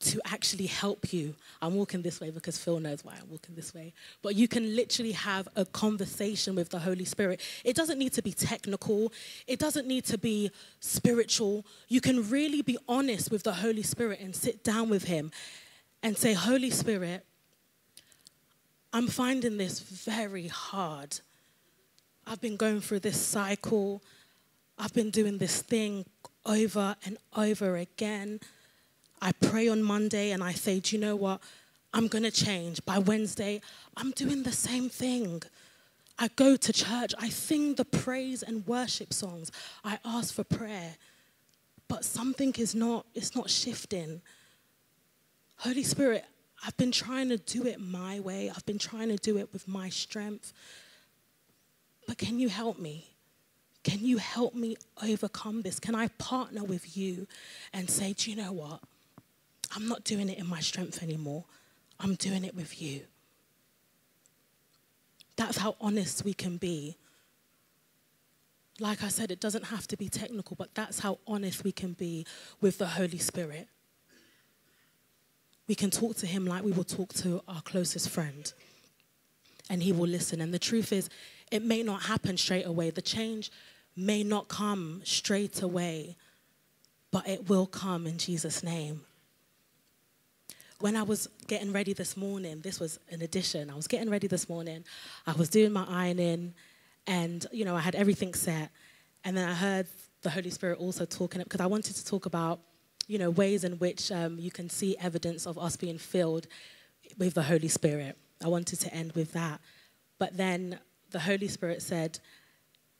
to 0.00 0.20
actually 0.26 0.66
help 0.66 1.12
you. 1.12 1.34
I'm 1.62 1.74
walking 1.74 2.02
this 2.02 2.20
way 2.20 2.30
because 2.30 2.58
Phil 2.58 2.78
knows 2.78 3.04
why 3.04 3.14
I'm 3.20 3.30
walking 3.30 3.54
this 3.54 3.72
way. 3.72 3.92
But 4.22 4.34
you 4.34 4.48
can 4.48 4.76
literally 4.76 5.12
have 5.12 5.48
a 5.56 5.64
conversation 5.64 6.54
with 6.54 6.68
the 6.68 6.78
Holy 6.78 7.04
Spirit. 7.04 7.40
It 7.64 7.74
doesn't 7.74 7.98
need 7.98 8.12
to 8.14 8.22
be 8.22 8.32
technical, 8.32 9.12
it 9.46 9.58
doesn't 9.58 9.86
need 9.86 10.04
to 10.06 10.18
be 10.18 10.50
spiritual. 10.80 11.64
You 11.88 12.00
can 12.00 12.28
really 12.28 12.62
be 12.62 12.76
honest 12.88 13.30
with 13.30 13.44
the 13.44 13.54
Holy 13.54 13.82
Spirit 13.82 14.20
and 14.20 14.34
sit 14.34 14.62
down 14.62 14.90
with 14.90 15.04
Him 15.04 15.30
and 16.02 16.16
say, 16.16 16.34
Holy 16.34 16.70
Spirit, 16.70 17.24
I'm 18.92 19.08
finding 19.08 19.56
this 19.56 19.80
very 19.80 20.48
hard. 20.48 21.20
I've 22.26 22.40
been 22.40 22.56
going 22.56 22.80
through 22.80 23.00
this 23.00 23.20
cycle. 23.20 24.02
I've 24.78 24.94
been 24.94 25.10
doing 25.10 25.38
this 25.38 25.62
thing 25.62 26.04
over 26.46 26.96
and 27.04 27.18
over 27.36 27.76
again. 27.76 28.40
I 29.20 29.32
pray 29.32 29.68
on 29.68 29.82
Monday 29.82 30.32
and 30.32 30.42
I 30.42 30.52
say, 30.52 30.80
do 30.80 30.96
you 30.96 31.00
know 31.00 31.16
what? 31.16 31.40
I'm 31.92 32.08
going 32.08 32.24
to 32.24 32.30
change. 32.30 32.84
By 32.84 32.98
Wednesday, 32.98 33.60
I'm 33.96 34.10
doing 34.10 34.42
the 34.42 34.52
same 34.52 34.88
thing. 34.88 35.42
I 36.18 36.28
go 36.28 36.56
to 36.56 36.72
church, 36.72 37.12
I 37.18 37.28
sing 37.28 37.74
the 37.74 37.84
praise 37.84 38.42
and 38.42 38.66
worship 38.66 39.12
songs, 39.12 39.50
I 39.84 39.98
ask 40.04 40.32
for 40.32 40.44
prayer, 40.44 40.94
but 41.88 42.04
something 42.04 42.54
is 42.56 42.74
not, 42.74 43.06
it's 43.14 43.34
not 43.34 43.50
shifting. 43.50 44.22
Holy 45.56 45.82
Spirit, 45.82 46.24
I've 46.64 46.76
been 46.76 46.92
trying 46.92 47.30
to 47.30 47.36
do 47.36 47.66
it 47.66 47.80
my 47.80 48.20
way, 48.20 48.48
I've 48.54 48.64
been 48.64 48.78
trying 48.78 49.08
to 49.08 49.16
do 49.16 49.38
it 49.38 49.52
with 49.52 49.66
my 49.66 49.88
strength, 49.88 50.52
but 52.06 52.18
can 52.18 52.38
you 52.38 52.48
help 52.48 52.78
me? 52.78 53.10
Can 53.82 54.00
you 54.00 54.16
help 54.16 54.54
me 54.54 54.76
overcome 55.02 55.62
this? 55.62 55.78
Can 55.78 55.94
I 55.94 56.08
partner 56.18 56.64
with 56.64 56.96
you 56.96 57.26
and 57.72 57.88
say, 57.88 58.14
do 58.14 58.30
you 58.30 58.36
know 58.36 58.52
what? 58.52 58.80
I'm 59.76 59.88
not 59.88 60.04
doing 60.04 60.28
it 60.28 60.38
in 60.38 60.46
my 60.46 60.60
strength 60.60 61.02
anymore. 61.02 61.44
I'm 62.00 62.14
doing 62.14 62.44
it 62.44 62.54
with 62.54 62.80
you. 62.80 63.02
That's 65.36 65.58
how 65.58 65.76
honest 65.80 66.24
we 66.24 66.32
can 66.32 66.56
be. 66.56 66.96
Like 68.80 69.02
I 69.02 69.08
said, 69.08 69.30
it 69.30 69.40
doesn't 69.40 69.64
have 69.64 69.86
to 69.88 69.96
be 69.96 70.08
technical, 70.08 70.56
but 70.56 70.74
that's 70.74 71.00
how 71.00 71.18
honest 71.26 71.62
we 71.62 71.72
can 71.72 71.92
be 71.92 72.26
with 72.60 72.78
the 72.78 72.86
Holy 72.86 73.18
Spirit. 73.18 73.68
We 75.68 75.74
can 75.74 75.90
talk 75.90 76.16
to 76.16 76.26
Him 76.26 76.46
like 76.46 76.62
we 76.62 76.72
will 76.72 76.84
talk 76.84 77.12
to 77.14 77.42
our 77.48 77.62
closest 77.62 78.10
friend, 78.10 78.52
and 79.70 79.82
He 79.82 79.92
will 79.92 80.08
listen. 80.08 80.40
And 80.40 80.52
the 80.52 80.58
truth 80.58 80.92
is, 80.92 81.08
it 81.54 81.62
may 81.62 81.82
not 81.82 82.02
happen 82.02 82.36
straight 82.36 82.66
away. 82.66 82.90
The 82.90 83.02
change 83.02 83.50
may 83.96 84.22
not 84.22 84.48
come 84.48 85.00
straight 85.04 85.62
away, 85.62 86.16
but 87.10 87.28
it 87.28 87.48
will 87.48 87.66
come 87.66 88.06
in 88.06 88.18
Jesus' 88.18 88.62
name 88.62 89.02
when 90.84 90.96
I 90.96 91.02
was 91.02 91.28
getting 91.46 91.72
ready 91.72 91.94
this 91.94 92.14
morning, 92.14 92.60
this 92.60 92.78
was 92.78 92.98
an 93.10 93.22
addition. 93.22 93.70
I 93.70 93.74
was 93.74 93.86
getting 93.86 94.10
ready 94.10 94.26
this 94.26 94.50
morning. 94.50 94.84
I 95.26 95.32
was 95.32 95.48
doing 95.48 95.72
my 95.72 95.86
ironing, 95.88 96.52
and 97.06 97.46
you 97.52 97.64
know, 97.64 97.74
I 97.74 97.80
had 97.80 97.94
everything 97.94 98.34
set. 98.34 98.70
And 99.24 99.34
then 99.34 99.48
I 99.48 99.54
heard 99.54 99.86
the 100.20 100.28
Holy 100.28 100.50
Spirit 100.50 100.78
also 100.78 101.06
talking 101.06 101.42
because 101.42 101.60
I 101.60 101.66
wanted 101.66 101.96
to 101.96 102.04
talk 102.04 102.26
about, 102.26 102.60
you 103.06 103.18
know, 103.18 103.30
ways 103.30 103.64
in 103.64 103.78
which 103.78 104.12
um, 104.12 104.38
you 104.38 104.50
can 104.50 104.68
see 104.68 104.94
evidence 105.00 105.46
of 105.46 105.58
us 105.58 105.74
being 105.76 105.96
filled 105.96 106.46
with 107.16 107.32
the 107.32 107.44
Holy 107.44 107.68
Spirit. 107.68 108.18
I 108.44 108.48
wanted 108.48 108.80
to 108.80 108.92
end 108.92 109.12
with 109.12 109.32
that. 109.32 109.62
But 110.18 110.36
then 110.36 110.78
the 111.14 111.20
Holy 111.20 111.46
Spirit 111.46 111.80
said 111.80 112.18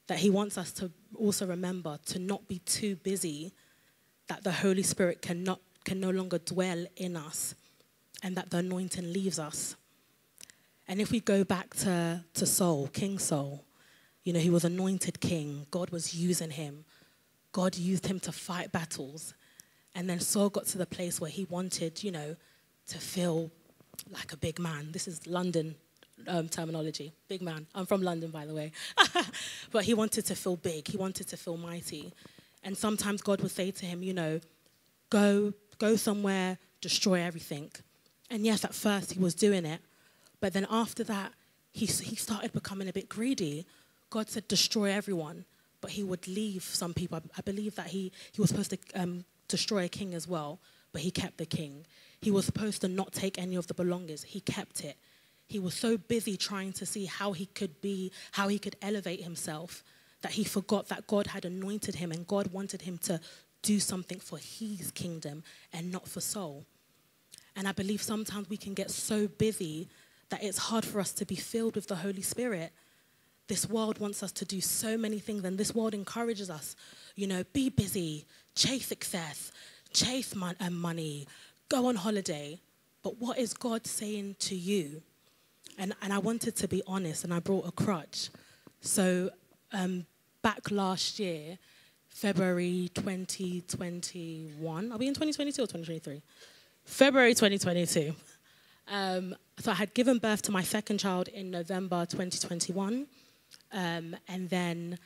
that 0.06 0.21
He 0.21 0.30
wants 0.30 0.56
us 0.56 0.71
to 0.75 0.90
also 1.16 1.47
remember 1.47 1.99
to 2.06 2.21
not 2.21 2.47
be 2.47 2.61
too 2.61 2.94
busy, 2.94 3.52
that 4.28 4.44
the 4.44 4.52
Holy 4.52 4.85
Spirit 4.85 5.21
cannot, 5.21 5.61
can 5.85 5.99
no 5.99 6.11
longer 6.11 6.38
dwell 6.38 6.87
in 6.97 7.16
us 7.16 7.56
and 8.23 8.37
that 8.37 8.50
the 8.50 8.59
anointing 8.59 9.12
leaves 9.12 9.40
us. 9.40 9.75
And 10.87 11.00
if 11.00 11.11
we 11.11 11.18
go 11.18 11.42
back 11.42 11.75
to, 11.76 12.25
to 12.35 12.47
Saul, 12.47 12.87
King 12.87 13.18
Saul, 13.18 13.64
you 14.23 14.33
know, 14.33 14.38
he 14.38 14.49
was 14.49 14.64
anointed 14.64 15.21
king. 15.21 15.66
God 15.73 15.90
was 15.90 16.14
using 16.14 16.50
him. 16.50 16.85
God 17.50 17.76
used 17.76 18.06
him 18.06 18.21
to 18.21 18.30
fight 18.30 18.71
battles. 18.71 19.35
And 19.97 20.09
then 20.09 20.21
Saul 20.21 20.50
got 20.50 20.66
to 20.66 20.78
the 20.78 20.87
place 20.87 21.21
where 21.21 21.30
he 21.30 21.47
wanted, 21.47 22.04
you 22.04 22.12
know, 22.12 22.37
to 22.88 22.99
feel 22.99 23.50
like 24.09 24.33
a 24.33 24.37
big 24.37 24.61
man. 24.61 24.92
This 24.92 25.09
is 25.09 25.26
London 25.26 25.75
um, 26.28 26.49
terminology, 26.49 27.12
big 27.28 27.42
man. 27.42 27.66
I'm 27.75 27.87
from 27.87 28.02
London, 28.02 28.30
by 28.30 28.47
the 28.47 28.54
way. 28.54 28.73
but 29.73 29.85
he 29.85 29.94
wanted 29.94 30.26
to 30.26 30.35
feel 30.35 30.56
big. 30.56 30.88
He 30.88 30.97
wanted 30.97 31.28
to 31.28 31.37
feel 31.37 31.56
mighty. 31.56 32.12
And 32.62 32.76
sometimes 32.76 33.23
God 33.23 33.40
would 33.42 33.50
say 33.50 33.71
to 33.71 33.87
him, 33.87 34.02
you 34.02 34.14
know, 34.14 34.40
go, 35.11 35.52
go 35.78 35.97
somewhere, 35.97 36.59
destroy 36.80 37.21
everything. 37.21 37.71
And 38.30 38.44
yes, 38.44 38.64
at 38.64 38.75
first 38.75 39.12
he 39.12 39.18
was 39.18 39.35
doing 39.35 39.66
it, 39.66 39.80
but 40.40 40.52
then 40.52 40.66
after 40.71 41.04
that, 41.04 41.33
he, 41.73 41.87
he 41.87 42.16
started 42.16 42.52
becoming 42.52 42.88
a 42.88 42.92
bit 42.92 43.09
greedy. 43.09 43.66
God 44.11 44.30
said, 44.30 44.49
destroy 44.49 44.90
everyone, 44.90 45.44
but 45.80 45.90
he 45.90 46.02
would 46.02 46.26
leave 46.26 46.62
some 46.62 46.94
people. 46.94 47.18
I, 47.18 47.23
I 47.38 47.42
believe 47.42 47.75
that 47.76 47.88
he, 47.88 48.12
he 48.33 48.40
was 48.40 48.50
supposed 48.50 48.71
to 48.71 48.78
um, 48.94 49.25
destroy 49.49 49.85
a 49.85 49.88
king 49.88 50.14
as 50.14 50.26
well, 50.26 50.59
but 50.92 51.02
he 51.02 51.11
kept 51.11 51.38
the 51.38 51.47
king. 51.47 51.85
He 52.21 52.30
was 52.30 52.47
supposed 52.47 52.80
to 52.80 52.88
not 52.88 53.12
take 53.12 53.38
any 53.38 53.56
of 53.56 53.66
the 53.66 53.75
belongings, 53.75 54.23
he 54.23 54.40
kept 54.40 54.85
it. 54.85 54.97
He 55.47 55.59
was 55.59 55.75
so 55.75 55.97
busy 55.97 56.37
trying 56.37 56.73
to 56.75 56.87
see 56.87 57.05
how 57.05 57.33
he 57.33 57.47
could 57.47 57.81
be, 57.81 58.13
how 58.33 58.49
he 58.49 58.59
could 58.59 58.77
elevate 58.83 59.23
himself, 59.23 59.85
that 60.23 60.33
he 60.33 60.45
forgot 60.45 60.89
that 60.89 61.07
God 61.07 61.29
had 61.29 61.45
anointed 61.45 61.97
him 61.97 62.11
and 62.11 62.27
God 62.27 62.53
wanted 62.53 62.83
him 62.83 62.99
to 62.99 63.21
do 63.63 63.81
something 63.81 64.21
for 64.21 64.39
his 64.39 64.91
kingdom 64.91 65.43
and 65.73 65.91
not 65.91 66.09
for 66.09 66.21
Saul. 66.21 66.65
And 67.57 67.69
I 67.69 67.73
believe 67.73 68.03
sometimes 68.03 68.49
we 68.49 68.57
can 68.57 68.75
get 68.75 68.91
so 68.91 69.29
busy 69.29 69.89
that 70.31 70.43
it's 70.43 70.59
hard 70.59 70.85
for 70.85 71.01
us 71.01 71.13
to 71.13 71.25
be 71.25 71.37
filled 71.37 71.77
with 71.77 71.87
the 71.87 71.97
Holy 71.97 72.23
Spirit. 72.23 72.73
This 73.47 73.69
world 73.69 73.99
wants 73.99 74.23
us 74.23 74.33
to 74.33 74.45
do 74.45 74.61
so 74.61 74.97
many 74.97 75.19
things, 75.19 75.45
and 75.45 75.59
this 75.59 75.75
world 75.75 75.95
encourages 75.95 76.51
us, 76.51 76.75
you 77.15 77.27
know, 77.27 77.45
be 77.53 77.69
busy, 77.69 78.27
chase 78.55 78.87
success, 78.87 79.53
chase 79.93 80.35
mon- 80.35 80.57
uh, 80.61 80.71
money, 80.71 81.27
go 81.69 81.87
on 81.87 81.97
holiday. 81.97 82.59
But 83.03 83.21
what 83.21 83.39
is 83.39 83.53
God 83.53 83.87
saying 83.87 84.37
to 84.41 84.55
you? 84.57 85.03
And, 85.78 85.95
and 86.02 86.12
I 86.12 86.19
wanted 86.19 86.57
to 86.57 86.69
be 86.69 86.83
honest, 86.87 87.25
and 87.25 87.35
I 87.35 87.40
brought 87.40 87.66
a 87.66 87.73
crutch. 87.73 88.31
So 88.81 89.31
um, 89.73 90.07
back 90.43 90.71
last 90.71 91.19
year, 91.19 91.59
February 92.09 92.90
2021. 92.95 94.93
Are 94.93 94.99
we 94.99 95.09
in 95.09 95.14
2022 95.14 95.62
or 95.62 95.66
2023? 95.66 96.23
February 96.85 97.35
2022. 97.35 98.14
Um, 98.88 99.35
so 99.59 99.71
I 99.73 99.75
had 99.75 99.95
given 99.95 100.19
birth 100.19 100.43
to 100.43 100.52
my 100.52 100.62
second 100.62 100.99
child 100.99 101.28
in 101.28 101.50
November 101.50 102.07
2021. 102.07 103.07
Um, 103.73 104.16
and 104.28 104.49
then, 104.50 104.99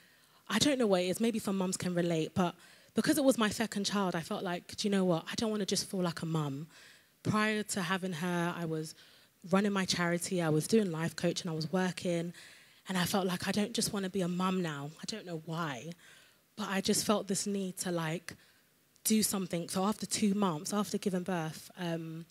I 0.48 0.58
don't 0.58 0.78
know 0.78 0.86
what 0.86 1.02
it 1.02 1.06
is, 1.06 1.20
maybe 1.20 1.38
some 1.38 1.56
mums 1.56 1.76
can 1.76 1.94
relate, 1.94 2.32
but 2.34 2.54
because 2.94 3.16
it 3.16 3.24
was 3.24 3.38
my 3.38 3.48
second 3.48 3.84
child, 3.84 4.14
I 4.16 4.20
felt 4.20 4.42
like, 4.42 4.76
do 4.76 4.88
you 4.88 4.92
know 4.92 5.04
what? 5.04 5.24
I 5.30 5.34
don't 5.36 5.50
want 5.50 5.60
to 5.60 5.66
just 5.66 5.90
feel 5.90 6.02
like 6.02 6.22
a 6.22 6.26
mum. 6.26 6.66
Prior 7.22 7.62
to 7.62 7.80
having 7.80 8.12
her, 8.12 8.54
I 8.56 8.64
was 8.64 8.94
running 9.50 9.72
my 9.72 9.84
charity, 9.84 10.42
I 10.42 10.48
was 10.48 10.66
doing 10.66 10.90
life 10.90 11.16
coaching, 11.16 11.50
I 11.50 11.54
was 11.54 11.72
working, 11.72 12.32
and 12.88 12.98
I 12.98 13.04
felt 13.04 13.26
like 13.26 13.46
I 13.46 13.52
don't 13.52 13.72
just 13.72 13.92
want 13.92 14.04
to 14.04 14.10
be 14.10 14.22
a 14.22 14.28
mum 14.28 14.62
now. 14.62 14.90
I 15.00 15.04
don't 15.06 15.26
know 15.26 15.42
why, 15.44 15.90
but 16.56 16.68
I 16.68 16.80
just 16.80 17.04
felt 17.04 17.28
this 17.28 17.46
need 17.46 17.76
to 17.78 17.90
like 17.90 18.34
do 19.04 19.22
something. 19.22 19.68
So 19.68 19.84
after 19.84 20.06
two 20.06 20.34
months, 20.34 20.72
after 20.72 20.98
giving 20.98 21.22
birth, 21.22 21.70
um, 21.78 22.26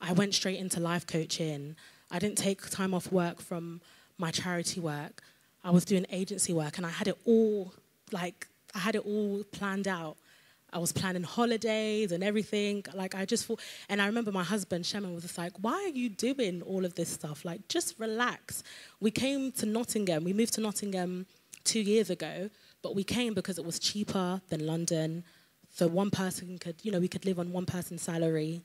I 0.00 0.12
went 0.12 0.34
straight 0.34 0.58
into 0.58 0.80
life 0.80 1.06
coaching. 1.06 1.76
I 2.10 2.18
didn't 2.18 2.38
take 2.38 2.68
time 2.70 2.94
off 2.94 3.12
work 3.12 3.40
from 3.40 3.80
my 4.18 4.30
charity 4.30 4.80
work. 4.80 5.22
I 5.62 5.70
was 5.70 5.84
doing 5.84 6.06
agency 6.10 6.52
work, 6.52 6.78
and 6.78 6.86
I 6.86 6.90
had 6.90 7.08
it 7.08 7.18
all 7.26 7.74
like 8.12 8.48
I 8.74 8.78
had 8.78 8.94
it 8.94 9.04
all 9.04 9.44
planned 9.52 9.88
out. 9.88 10.16
I 10.72 10.78
was 10.78 10.92
planning 10.92 11.22
holidays 11.22 12.12
and 12.12 12.22
everything. 12.22 12.84
Like 12.94 13.14
I 13.14 13.24
just 13.24 13.46
thought, 13.46 13.60
and 13.88 14.00
I 14.00 14.06
remember 14.06 14.32
my 14.32 14.44
husband 14.44 14.84
Shemin 14.84 15.14
was 15.14 15.22
just 15.22 15.38
like, 15.38 15.52
"Why 15.60 15.74
are 15.74 15.96
you 15.96 16.08
doing 16.08 16.62
all 16.62 16.84
of 16.84 16.94
this 16.94 17.08
stuff? 17.08 17.44
Like, 17.44 17.68
just 17.68 17.94
relax." 17.98 18.62
We 19.00 19.10
came 19.10 19.52
to 19.52 19.66
Nottingham. 19.66 20.24
We 20.24 20.32
moved 20.32 20.54
to 20.54 20.60
Nottingham 20.60 21.26
two 21.64 21.80
years 21.80 22.10
ago, 22.10 22.50
but 22.82 22.94
we 22.94 23.04
came 23.04 23.34
because 23.34 23.58
it 23.58 23.64
was 23.64 23.78
cheaper 23.78 24.40
than 24.48 24.66
London. 24.66 25.24
So 25.70 25.86
one 25.86 26.10
person 26.10 26.58
could, 26.58 26.76
you 26.82 26.90
know, 26.90 27.00
we 27.00 27.08
could 27.08 27.24
live 27.24 27.38
on 27.38 27.52
one 27.52 27.66
person's 27.66 28.02
salary. 28.02 28.62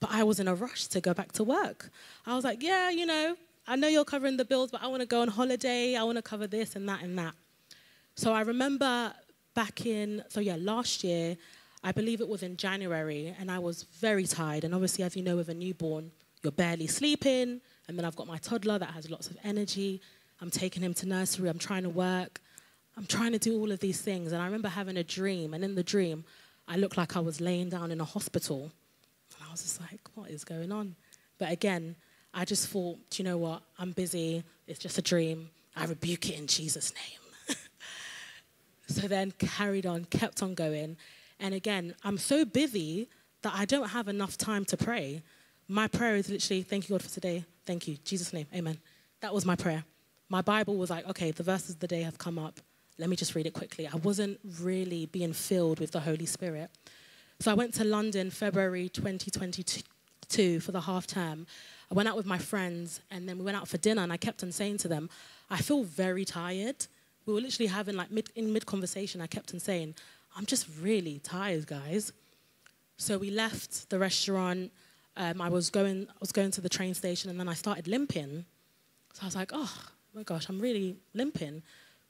But 0.00 0.10
I 0.12 0.22
was 0.22 0.38
in 0.38 0.48
a 0.48 0.54
rush 0.54 0.86
to 0.88 1.00
go 1.00 1.12
back 1.12 1.32
to 1.32 1.44
work. 1.44 1.90
I 2.26 2.34
was 2.34 2.44
like, 2.44 2.62
"Yeah, 2.62 2.90
you 2.90 3.06
know, 3.06 3.36
I 3.66 3.76
know 3.76 3.88
you're 3.88 4.04
covering 4.04 4.36
the 4.36 4.44
bills, 4.44 4.70
but 4.70 4.82
I 4.82 4.86
want 4.86 5.00
to 5.00 5.06
go 5.06 5.22
on 5.22 5.28
holiday. 5.28 5.96
I 5.96 6.04
want 6.04 6.16
to 6.16 6.22
cover 6.22 6.46
this 6.46 6.76
and 6.76 6.88
that 6.88 7.02
and 7.02 7.18
that." 7.18 7.34
So 8.14 8.32
I 8.32 8.40
remember 8.40 9.14
back 9.58 9.86
in, 9.86 10.22
so 10.28 10.38
yeah, 10.38 10.54
last 10.56 11.02
year, 11.02 11.36
I 11.82 11.90
believe 11.90 12.20
it 12.20 12.28
was 12.28 12.44
in 12.44 12.56
January, 12.56 13.34
and 13.40 13.50
I 13.50 13.58
was 13.58 13.82
very 14.00 14.24
tired. 14.24 14.62
And 14.62 14.72
obviously, 14.72 15.02
as 15.02 15.16
you 15.16 15.22
know, 15.24 15.34
with 15.34 15.48
a 15.48 15.54
newborn, 15.54 16.12
you're 16.44 16.52
barely 16.52 16.86
sleeping. 16.86 17.60
And 17.88 17.98
then 17.98 18.04
I've 18.04 18.14
got 18.14 18.28
my 18.28 18.38
toddler 18.38 18.78
that 18.78 18.90
has 18.90 19.10
lots 19.10 19.26
of 19.28 19.36
energy. 19.42 20.00
I'm 20.40 20.52
taking 20.52 20.80
him 20.80 20.94
to 20.94 21.08
nursery. 21.08 21.48
I'm 21.48 21.58
trying 21.58 21.82
to 21.82 21.88
work. 21.88 22.40
I'm 22.96 23.06
trying 23.06 23.32
to 23.32 23.40
do 23.40 23.58
all 23.58 23.72
of 23.72 23.80
these 23.80 24.00
things. 24.00 24.30
And 24.30 24.40
I 24.40 24.44
remember 24.44 24.68
having 24.68 24.96
a 24.96 25.02
dream. 25.02 25.52
And 25.54 25.64
in 25.64 25.74
the 25.74 25.82
dream, 25.82 26.24
I 26.68 26.76
looked 26.76 26.96
like 26.96 27.16
I 27.16 27.20
was 27.20 27.40
laying 27.40 27.68
down 27.68 27.90
in 27.90 28.00
a 28.00 28.04
hospital. 28.04 28.70
And 29.34 29.48
I 29.48 29.50
was 29.50 29.62
just 29.62 29.80
like, 29.80 30.02
what 30.14 30.30
is 30.30 30.44
going 30.44 30.70
on? 30.70 30.94
But 31.36 31.50
again, 31.50 31.96
I 32.32 32.44
just 32.44 32.68
thought, 32.68 32.98
do 33.10 33.20
you 33.20 33.28
know 33.28 33.38
what? 33.38 33.62
I'm 33.76 33.90
busy. 33.90 34.44
It's 34.68 34.78
just 34.78 34.98
a 34.98 35.02
dream. 35.02 35.50
I 35.74 35.86
rebuke 35.86 36.30
it 36.30 36.38
in 36.38 36.46
Jesus' 36.46 36.92
name. 36.94 37.27
So 38.88 39.06
then 39.06 39.32
carried 39.38 39.86
on, 39.86 40.06
kept 40.06 40.42
on 40.42 40.54
going. 40.54 40.96
And 41.38 41.54
again, 41.54 41.94
I'm 42.02 42.18
so 42.18 42.44
busy 42.44 43.08
that 43.42 43.54
I 43.54 43.64
don't 43.64 43.90
have 43.90 44.08
enough 44.08 44.36
time 44.36 44.64
to 44.66 44.76
pray. 44.76 45.22
My 45.68 45.86
prayer 45.86 46.16
is 46.16 46.28
literally, 46.30 46.62
thank 46.62 46.88
you, 46.88 46.94
God, 46.94 47.02
for 47.02 47.10
today. 47.10 47.44
Thank 47.66 47.86
you. 47.86 47.98
Jesus' 48.04 48.32
name. 48.32 48.46
Amen. 48.54 48.78
That 49.20 49.34
was 49.34 49.44
my 49.44 49.54
prayer. 49.54 49.84
My 50.30 50.42
Bible 50.42 50.76
was 50.76 50.90
like, 50.90 51.06
okay, 51.08 51.30
the 51.30 51.42
verses 51.42 51.70
of 51.70 51.80
the 51.80 51.86
day 51.86 52.02
have 52.02 52.18
come 52.18 52.38
up. 52.38 52.60
Let 52.98 53.08
me 53.08 53.16
just 53.16 53.34
read 53.34 53.46
it 53.46 53.52
quickly. 53.52 53.86
I 53.86 53.96
wasn't 53.96 54.40
really 54.60 55.06
being 55.06 55.32
filled 55.32 55.78
with 55.78 55.92
the 55.92 56.00
Holy 56.00 56.26
Spirit. 56.26 56.70
So 57.40 57.50
I 57.50 57.54
went 57.54 57.74
to 57.74 57.84
London 57.84 58.30
February 58.30 58.88
2022 58.88 60.60
for 60.60 60.72
the 60.72 60.80
half 60.80 61.06
term. 61.06 61.46
I 61.90 61.94
went 61.94 62.08
out 62.08 62.16
with 62.16 62.26
my 62.26 62.38
friends 62.38 63.00
and 63.10 63.28
then 63.28 63.38
we 63.38 63.44
went 63.44 63.56
out 63.56 63.68
for 63.68 63.78
dinner 63.78 64.02
and 64.02 64.12
I 64.12 64.16
kept 64.16 64.42
on 64.42 64.50
saying 64.50 64.78
to 64.78 64.88
them, 64.88 65.08
I 65.48 65.58
feel 65.58 65.84
very 65.84 66.24
tired 66.24 66.86
we 67.28 67.34
were 67.34 67.42
literally 67.42 67.66
having 67.68 67.94
like 67.94 68.10
mid, 68.10 68.30
in 68.34 68.52
mid 68.52 68.64
conversation, 68.64 69.20
I 69.20 69.26
kept 69.26 69.52
on 69.52 69.60
saying, 69.60 69.94
I'm 70.34 70.46
just 70.46 70.66
really 70.80 71.20
tired, 71.22 71.66
guys. 71.66 72.10
So 72.96 73.18
we 73.18 73.30
left 73.30 73.90
the 73.90 73.98
restaurant. 73.98 74.72
Um, 75.16 75.40
I 75.42 75.50
was 75.50 75.68
going, 75.68 76.06
I 76.08 76.16
was 76.20 76.32
going 76.32 76.50
to 76.52 76.62
the 76.62 76.70
train 76.70 76.94
station, 76.94 77.28
and 77.30 77.38
then 77.38 77.48
I 77.48 77.52
started 77.52 77.86
limping. 77.86 78.46
So 79.12 79.22
I 79.22 79.24
was 79.26 79.36
like, 79.36 79.50
oh 79.52 79.72
my 80.14 80.22
gosh, 80.22 80.48
I'm 80.48 80.58
really 80.58 80.96
limping. 81.12 81.62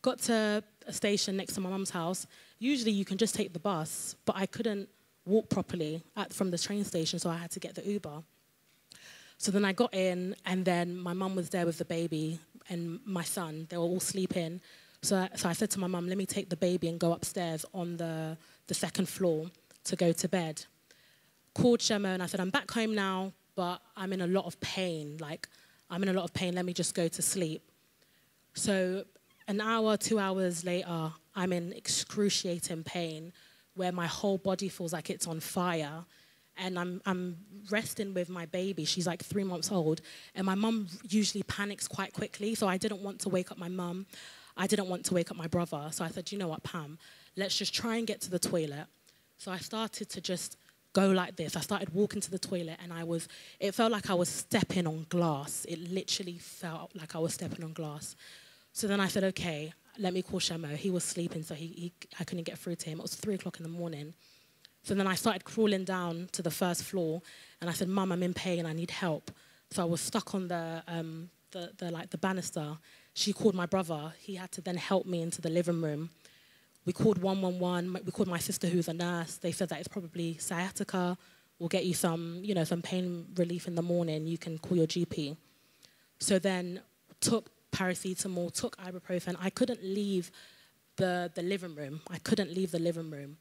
Got 0.02 0.20
to 0.20 0.62
a 0.86 0.92
station 0.92 1.36
next 1.36 1.54
to 1.54 1.60
my 1.60 1.68
mum's 1.68 1.90
house. 1.90 2.28
Usually 2.60 2.92
you 2.92 3.04
can 3.04 3.18
just 3.18 3.34
take 3.34 3.52
the 3.52 3.58
bus, 3.58 4.14
but 4.24 4.36
I 4.36 4.46
couldn't 4.46 4.88
walk 5.26 5.50
properly 5.50 6.04
at, 6.16 6.32
from 6.32 6.52
the 6.52 6.58
train 6.58 6.84
station, 6.84 7.18
so 7.18 7.28
I 7.28 7.36
had 7.36 7.50
to 7.50 7.60
get 7.60 7.74
the 7.74 7.84
Uber. 7.84 8.22
So 9.36 9.50
then 9.50 9.64
I 9.64 9.72
got 9.72 9.92
in, 9.94 10.36
and 10.46 10.64
then 10.64 10.96
my 10.96 11.12
mum 11.12 11.34
was 11.34 11.50
there 11.50 11.66
with 11.66 11.78
the 11.78 11.84
baby 11.84 12.38
and 12.68 13.00
my 13.04 13.24
son. 13.24 13.66
They 13.68 13.76
were 13.76 13.82
all 13.82 14.00
sleeping. 14.00 14.60
So, 15.02 15.16
I, 15.16 15.28
so 15.36 15.48
I 15.48 15.52
said 15.52 15.70
to 15.70 15.80
my 15.80 15.86
mum, 15.86 16.08
let 16.08 16.18
me 16.18 16.26
take 16.26 16.48
the 16.50 16.56
baby 16.56 16.88
and 16.88 16.98
go 16.98 17.12
upstairs 17.12 17.64
on 17.72 17.96
the, 17.96 18.36
the 18.66 18.74
second 18.74 19.08
floor 19.08 19.46
to 19.84 19.96
go 19.96 20.12
to 20.12 20.28
bed. 20.28 20.64
Called 21.54 21.80
Shema 21.80 22.08
and 22.08 22.22
I 22.22 22.26
said, 22.26 22.40
I'm 22.40 22.50
back 22.50 22.70
home 22.70 22.94
now, 22.94 23.32
but 23.54 23.80
I'm 23.96 24.12
in 24.12 24.20
a 24.20 24.26
lot 24.26 24.46
of 24.46 24.60
pain. 24.60 25.16
Like, 25.20 25.48
I'm 25.90 26.02
in 26.02 26.08
a 26.08 26.12
lot 26.12 26.24
of 26.24 26.34
pain. 26.34 26.54
Let 26.54 26.64
me 26.64 26.72
just 26.72 26.94
go 26.94 27.08
to 27.08 27.22
sleep. 27.22 27.62
So, 28.54 29.04
an 29.46 29.60
hour, 29.60 29.96
two 29.96 30.18
hours 30.18 30.64
later, 30.64 31.12
I'm 31.34 31.52
in 31.52 31.72
excruciating 31.72 32.84
pain 32.84 33.32
where 33.74 33.92
my 33.92 34.06
whole 34.06 34.36
body 34.36 34.68
feels 34.68 34.92
like 34.92 35.08
it's 35.10 35.26
on 35.26 35.40
fire. 35.40 36.04
And 36.56 36.76
I'm, 36.76 37.00
I'm 37.06 37.36
resting 37.70 38.12
with 38.14 38.28
my 38.28 38.46
baby. 38.46 38.84
She's 38.84 39.06
like 39.06 39.22
three 39.22 39.44
months 39.44 39.70
old. 39.70 40.00
And 40.34 40.44
my 40.44 40.56
mum 40.56 40.88
usually 41.08 41.44
panics 41.44 41.86
quite 41.86 42.12
quickly. 42.12 42.56
So 42.56 42.66
I 42.66 42.76
didn't 42.76 43.00
want 43.00 43.20
to 43.20 43.28
wake 43.28 43.52
up 43.52 43.58
my 43.58 43.68
mum. 43.68 44.06
I 44.58 44.66
didn't 44.66 44.88
want 44.88 45.04
to 45.06 45.14
wake 45.14 45.30
up 45.30 45.36
my 45.36 45.46
brother. 45.46 45.88
So 45.92 46.04
I 46.04 46.08
said, 46.08 46.30
you 46.32 46.38
know 46.38 46.48
what, 46.48 46.62
Pam, 46.64 46.98
let's 47.36 47.56
just 47.56 47.72
try 47.72 47.96
and 47.96 48.06
get 48.06 48.20
to 48.22 48.30
the 48.30 48.38
toilet. 48.38 48.86
So 49.38 49.52
I 49.52 49.58
started 49.58 50.10
to 50.10 50.20
just 50.20 50.56
go 50.92 51.10
like 51.10 51.36
this. 51.36 51.56
I 51.56 51.60
started 51.60 51.94
walking 51.94 52.20
to 52.20 52.30
the 52.30 52.40
toilet 52.40 52.76
and 52.82 52.92
I 52.92 53.04
was, 53.04 53.28
it 53.60 53.72
felt 53.72 53.92
like 53.92 54.10
I 54.10 54.14
was 54.14 54.28
stepping 54.28 54.86
on 54.86 55.06
glass. 55.08 55.64
It 55.68 55.78
literally 55.78 56.38
felt 56.38 56.90
like 56.96 57.14
I 57.14 57.18
was 57.20 57.34
stepping 57.34 57.64
on 57.64 57.72
glass. 57.72 58.16
So 58.72 58.88
then 58.88 59.00
I 59.00 59.06
said, 59.06 59.22
okay, 59.24 59.72
let 59.98 60.12
me 60.12 60.22
call 60.22 60.40
Shemo. 60.40 60.76
He 60.76 60.90
was 60.90 61.04
sleeping, 61.04 61.42
so 61.42 61.54
he, 61.54 61.66
he, 61.66 61.92
I 62.18 62.24
couldn't 62.24 62.44
get 62.44 62.58
through 62.58 62.76
to 62.76 62.90
him. 62.90 62.98
It 62.98 63.02
was 63.02 63.14
three 63.14 63.34
o'clock 63.34 63.58
in 63.58 63.62
the 63.62 63.68
morning. 63.68 64.14
So 64.82 64.94
then 64.94 65.06
I 65.06 65.14
started 65.14 65.44
crawling 65.44 65.84
down 65.84 66.28
to 66.32 66.42
the 66.42 66.50
first 66.50 66.82
floor 66.82 67.22
and 67.60 67.70
I 67.70 67.72
said, 67.72 67.88
Mum, 67.88 68.10
I'm 68.10 68.22
in 68.22 68.34
pain, 68.34 68.66
I 68.66 68.72
need 68.72 68.90
help. 68.90 69.30
So 69.70 69.82
I 69.82 69.84
was 69.84 70.00
stuck 70.00 70.34
on 70.34 70.48
the, 70.48 70.82
um, 70.88 71.30
the, 71.50 71.72
the, 71.76 71.90
like, 71.90 72.10
the 72.10 72.18
banister 72.18 72.78
she 73.18 73.32
called 73.32 73.56
my 73.56 73.66
brother. 73.66 74.12
He 74.20 74.36
had 74.36 74.52
to 74.52 74.60
then 74.60 74.76
help 74.76 75.04
me 75.04 75.22
into 75.22 75.42
the 75.42 75.50
living 75.50 75.82
room. 75.82 76.10
We 76.84 76.92
called 76.92 77.18
111. 77.18 78.04
We 78.06 78.12
called 78.12 78.28
my 78.28 78.38
sister, 78.38 78.68
who's 78.68 78.86
a 78.86 78.92
nurse. 78.92 79.38
They 79.38 79.50
said 79.50 79.70
that 79.70 79.80
it's 79.80 79.88
probably 79.88 80.38
sciatica. 80.38 81.18
We'll 81.58 81.68
get 81.68 81.84
you 81.84 81.94
some, 81.94 82.38
you 82.44 82.54
know, 82.54 82.62
some 82.62 82.80
pain 82.80 83.26
relief 83.34 83.66
in 83.66 83.74
the 83.74 83.82
morning. 83.82 84.28
You 84.28 84.38
can 84.38 84.56
call 84.58 84.76
your 84.76 84.86
GP. 84.86 85.36
So 86.20 86.38
then 86.38 86.80
took 87.20 87.50
paracetamol, 87.72 88.52
took 88.52 88.76
ibuprofen. 88.76 89.34
I 89.40 89.50
couldn't 89.50 89.82
leave 89.82 90.30
the, 90.94 91.28
the 91.34 91.42
living 91.42 91.74
room. 91.74 92.00
I 92.08 92.18
couldn't 92.18 92.54
leave 92.54 92.70
the 92.70 92.78
living 92.78 93.10
room. 93.10 93.38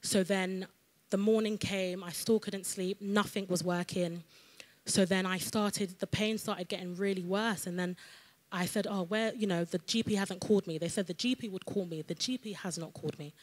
So 0.00 0.22
then 0.22 0.66
the 1.10 1.18
morning 1.18 1.58
came. 1.58 2.02
I 2.02 2.12
still 2.12 2.40
couldn't 2.40 2.64
sleep. 2.64 3.02
Nothing 3.02 3.46
was 3.50 3.62
working. 3.62 4.22
So 4.86 5.04
then 5.04 5.26
I 5.26 5.36
started, 5.36 5.98
the 5.98 6.06
pain 6.06 6.38
started 6.38 6.68
getting 6.68 6.96
really 6.96 7.24
worse. 7.24 7.66
And 7.66 7.78
then 7.78 7.94
I 8.50 8.66
said, 8.66 8.86
oh, 8.88 9.02
where, 9.04 9.34
you 9.34 9.46
know, 9.46 9.64
the 9.64 9.78
GP 9.78 10.16
hasn't 10.16 10.40
called 10.40 10.66
me. 10.66 10.78
They 10.78 10.88
said 10.88 11.06
the 11.06 11.14
GP 11.14 11.50
would 11.50 11.66
call 11.66 11.84
me. 11.84 12.02
The 12.02 12.14
GP 12.14 12.56
has 12.56 12.78
not 12.78 12.94
called 12.94 13.18
me. 13.18 13.34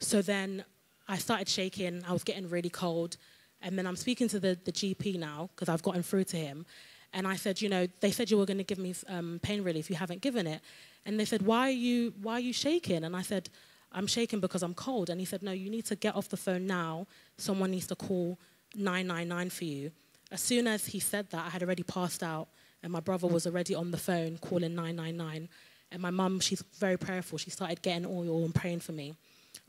So 0.00 0.20
then 0.20 0.64
I 1.08 1.18
started 1.18 1.48
shaking. 1.48 2.02
I 2.06 2.12
was 2.12 2.24
getting 2.24 2.48
really 2.48 2.68
cold. 2.68 3.16
And 3.62 3.78
then 3.78 3.86
I'm 3.86 3.96
speaking 3.96 4.28
to 4.28 4.40
the, 4.40 4.58
the 4.64 4.72
GP 4.72 5.18
now 5.18 5.48
because 5.54 5.68
I've 5.68 5.82
gotten 5.82 6.02
through 6.02 6.24
to 6.24 6.36
him. 6.36 6.66
And 7.14 7.26
I 7.26 7.36
said, 7.36 7.60
you 7.60 7.68
know, 7.68 7.86
they 8.00 8.10
said 8.10 8.30
you 8.30 8.38
were 8.38 8.46
going 8.46 8.58
to 8.58 8.64
give 8.64 8.78
me 8.78 8.94
um, 9.08 9.38
pain 9.42 9.62
relief. 9.62 9.90
You 9.90 9.96
haven't 9.96 10.22
given 10.22 10.46
it. 10.46 10.60
And 11.04 11.18
they 11.18 11.24
said, 11.24 11.42
why 11.42 11.68
are 11.68 11.70
you, 11.70 12.14
why 12.22 12.34
are 12.34 12.40
you 12.40 12.52
shaking? 12.52 13.04
And 13.04 13.14
I 13.14 13.22
said, 13.22 13.50
I'm 13.92 14.06
shaking 14.06 14.40
because 14.40 14.62
I'm 14.62 14.74
cold. 14.74 15.10
And 15.10 15.20
he 15.20 15.26
said, 15.26 15.42
no, 15.42 15.52
you 15.52 15.70
need 15.70 15.84
to 15.86 15.96
get 15.96 16.16
off 16.16 16.28
the 16.28 16.36
phone 16.36 16.66
now. 16.66 17.06
Someone 17.36 17.70
needs 17.70 17.86
to 17.88 17.96
call 17.96 18.38
999 18.74 19.50
for 19.50 19.64
you. 19.64 19.92
As 20.30 20.40
soon 20.40 20.66
as 20.66 20.86
he 20.86 20.98
said 20.98 21.30
that, 21.30 21.46
I 21.46 21.50
had 21.50 21.62
already 21.62 21.82
passed 21.82 22.22
out 22.22 22.48
and 22.82 22.92
my 22.92 23.00
brother 23.00 23.26
was 23.26 23.46
already 23.46 23.74
on 23.74 23.90
the 23.90 23.96
phone 23.96 24.38
calling 24.38 24.74
999. 24.74 25.48
And 25.90 26.02
my 26.02 26.10
mum, 26.10 26.40
she's 26.40 26.62
very 26.78 26.96
prayerful. 26.96 27.38
She 27.38 27.50
started 27.50 27.82
getting 27.82 28.06
oil 28.06 28.44
and 28.44 28.54
praying 28.54 28.80
for 28.80 28.92
me. 28.92 29.14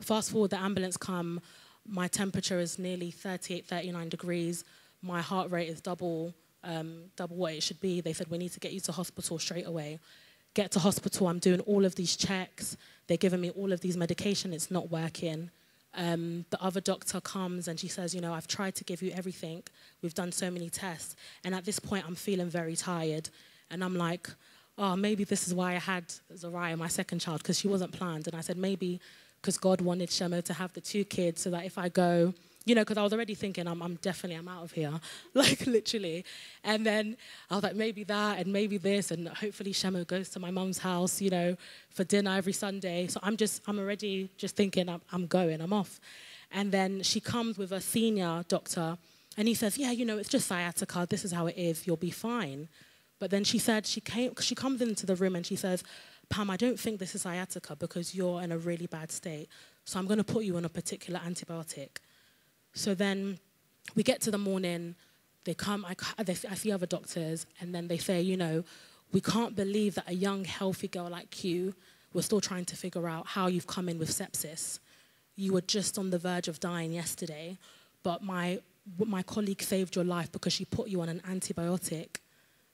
Fast 0.00 0.30
forward, 0.32 0.50
the 0.50 0.58
ambulance 0.58 0.96
come. 0.96 1.40
My 1.86 2.08
temperature 2.08 2.58
is 2.58 2.78
nearly 2.78 3.10
38, 3.10 3.66
39 3.66 4.08
degrees. 4.08 4.64
My 5.02 5.20
heart 5.20 5.50
rate 5.50 5.68
is 5.68 5.80
double, 5.80 6.34
um, 6.64 7.04
double 7.16 7.36
what 7.36 7.52
it 7.52 7.62
should 7.62 7.80
be. 7.80 8.00
They 8.00 8.14
said 8.14 8.28
we 8.28 8.38
need 8.38 8.52
to 8.52 8.60
get 8.60 8.72
you 8.72 8.80
to 8.80 8.92
hospital 8.92 9.38
straight 9.38 9.66
away. 9.66 10.00
get 10.54 10.70
to 10.70 10.78
hospital. 10.78 11.26
I'm 11.26 11.40
doing 11.40 11.60
all 11.60 11.84
of 11.84 11.96
these 11.96 12.16
checks. 12.16 12.76
They're 13.06 13.16
giving 13.16 13.40
me 13.40 13.50
all 13.50 13.72
of 13.72 13.80
these 13.80 13.96
medication. 13.96 14.52
It's 14.52 14.70
not 14.70 14.88
working. 14.88 15.50
Um, 15.96 16.44
the 16.50 16.60
other 16.62 16.80
doctor 16.80 17.20
comes 17.20 17.68
and 17.68 17.78
she 17.78 17.88
says, 17.88 18.14
you 18.14 18.20
know, 18.20 18.34
I've 18.34 18.48
tried 18.48 18.74
to 18.76 18.84
give 18.84 19.00
you 19.00 19.12
everything. 19.12 19.62
We've 20.02 20.14
done 20.14 20.32
so 20.32 20.50
many 20.50 20.68
tests. 20.68 21.14
And 21.44 21.54
at 21.54 21.64
this 21.64 21.78
point, 21.78 22.04
I'm 22.06 22.16
feeling 22.16 22.48
very 22.48 22.76
tired. 22.76 23.30
And 23.70 23.84
I'm 23.84 23.96
like, 23.96 24.28
oh, 24.76 24.96
maybe 24.96 25.24
this 25.24 25.46
is 25.46 25.54
why 25.54 25.72
I 25.72 25.78
had 25.78 26.04
Zariah, 26.34 26.76
my 26.76 26.88
second 26.88 27.20
child, 27.20 27.38
because 27.42 27.58
she 27.58 27.68
wasn't 27.68 27.92
planned. 27.92 28.26
And 28.26 28.36
I 28.36 28.40
said, 28.40 28.56
maybe 28.56 29.00
because 29.44 29.58
God 29.58 29.82
wanted 29.82 30.08
Shemo 30.08 30.42
to 30.44 30.54
have 30.54 30.72
the 30.72 30.80
two 30.80 31.04
kids 31.04 31.42
so 31.42 31.50
that 31.50 31.66
if 31.66 31.76
I 31.76 31.90
go, 31.90 32.32
you 32.64 32.74
know, 32.74 32.80
because 32.80 32.96
I 32.96 33.02
was 33.02 33.12
already 33.12 33.34
thinking, 33.34 33.68
I'm, 33.68 33.82
I'm 33.82 33.96
definitely, 33.96 34.38
I'm 34.38 34.48
out 34.48 34.64
of 34.64 34.72
here, 34.72 34.98
like 35.34 35.66
literally. 35.66 36.24
And 36.64 36.86
then 36.86 37.18
I 37.50 37.56
was 37.56 37.62
like, 37.62 37.76
maybe 37.76 38.04
that 38.04 38.38
and 38.38 38.50
maybe 38.50 38.78
this, 38.78 39.10
and 39.10 39.28
hopefully 39.28 39.74
Shemo 39.74 40.06
goes 40.06 40.30
to 40.30 40.40
my 40.40 40.50
mum's 40.50 40.78
house, 40.78 41.20
you 41.20 41.28
know, 41.28 41.58
for 41.90 42.04
dinner 42.04 42.34
every 42.34 42.54
Sunday. 42.54 43.06
So 43.06 43.20
I'm 43.22 43.36
just, 43.36 43.60
I'm 43.66 43.78
already 43.78 44.30
just 44.38 44.56
thinking, 44.56 44.88
I'm, 44.88 45.02
I'm 45.12 45.26
going, 45.26 45.60
I'm 45.60 45.74
off. 45.74 46.00
And 46.50 46.72
then 46.72 47.02
she 47.02 47.20
comes 47.20 47.58
with 47.58 47.72
a 47.72 47.82
senior 47.82 48.46
doctor, 48.48 48.96
and 49.36 49.46
he 49.46 49.52
says, 49.52 49.76
yeah, 49.76 49.90
you 49.90 50.06
know, 50.06 50.16
it's 50.16 50.30
just 50.30 50.46
sciatica. 50.46 51.06
This 51.10 51.22
is 51.22 51.32
how 51.32 51.48
it 51.48 51.58
is. 51.58 51.86
You'll 51.86 51.96
be 51.98 52.10
fine. 52.10 52.68
But 53.18 53.30
then 53.30 53.44
she 53.44 53.58
said, 53.58 53.86
she 53.86 54.00
came, 54.00 54.32
she 54.40 54.54
comes 54.54 54.80
into 54.80 55.06
the 55.06 55.16
room 55.16 55.36
and 55.36 55.44
she 55.44 55.56
says, 55.56 55.84
Pam, 56.28 56.50
I 56.50 56.56
don't 56.56 56.78
think 56.78 56.98
this 56.98 57.14
is 57.14 57.22
sciatica 57.22 57.76
because 57.76 58.14
you're 58.14 58.42
in 58.42 58.52
a 58.52 58.58
really 58.58 58.86
bad 58.86 59.12
state. 59.12 59.48
So 59.84 59.98
I'm 59.98 60.06
going 60.06 60.18
to 60.18 60.24
put 60.24 60.44
you 60.44 60.56
on 60.56 60.64
a 60.64 60.68
particular 60.68 61.20
antibiotic. 61.20 61.98
So 62.72 62.94
then 62.94 63.38
we 63.94 64.02
get 64.02 64.20
to 64.22 64.30
the 64.30 64.38
morning, 64.38 64.94
they 65.44 65.54
come, 65.54 65.84
I, 65.84 65.94
I 66.18 66.54
see 66.54 66.72
other 66.72 66.86
doctors, 66.86 67.46
and 67.60 67.74
then 67.74 67.88
they 67.88 67.98
say, 67.98 68.20
you 68.20 68.36
know, 68.36 68.64
we 69.12 69.20
can't 69.20 69.54
believe 69.54 69.94
that 69.94 70.08
a 70.08 70.14
young, 70.14 70.44
healthy 70.44 70.88
girl 70.88 71.08
like 71.08 71.44
you, 71.44 71.74
we're 72.12 72.22
still 72.22 72.40
trying 72.40 72.64
to 72.66 72.76
figure 72.76 73.06
out 73.06 73.26
how 73.26 73.46
you've 73.48 73.66
come 73.66 73.88
in 73.88 73.98
with 73.98 74.10
sepsis. 74.10 74.78
You 75.36 75.52
were 75.52 75.60
just 75.60 75.98
on 75.98 76.10
the 76.10 76.18
verge 76.18 76.48
of 76.48 76.60
dying 76.60 76.92
yesterday, 76.92 77.58
but 78.02 78.22
my, 78.22 78.60
my 78.98 79.22
colleague 79.22 79.62
saved 79.62 79.96
your 79.96 80.04
life 80.04 80.32
because 80.32 80.52
she 80.52 80.64
put 80.64 80.88
you 80.88 81.00
on 81.00 81.08
an 81.08 81.20
antibiotic 81.28 82.16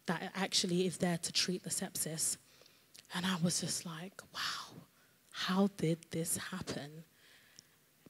that 0.06 0.32
actually 0.34 0.86
is 0.86 0.98
there 0.98 1.18
to 1.18 1.32
treat 1.32 1.62
the 1.62 1.70
sepsis. 1.70 2.36
And 3.14 3.26
I 3.26 3.36
was 3.42 3.60
just 3.60 3.84
like, 3.84 4.20
wow, 4.34 4.82
how 5.30 5.68
did 5.76 5.98
this 6.10 6.36
happen? 6.36 7.04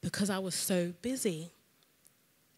Because 0.01 0.31
I 0.31 0.39
was 0.39 0.55
so 0.55 0.93
busy. 1.01 1.51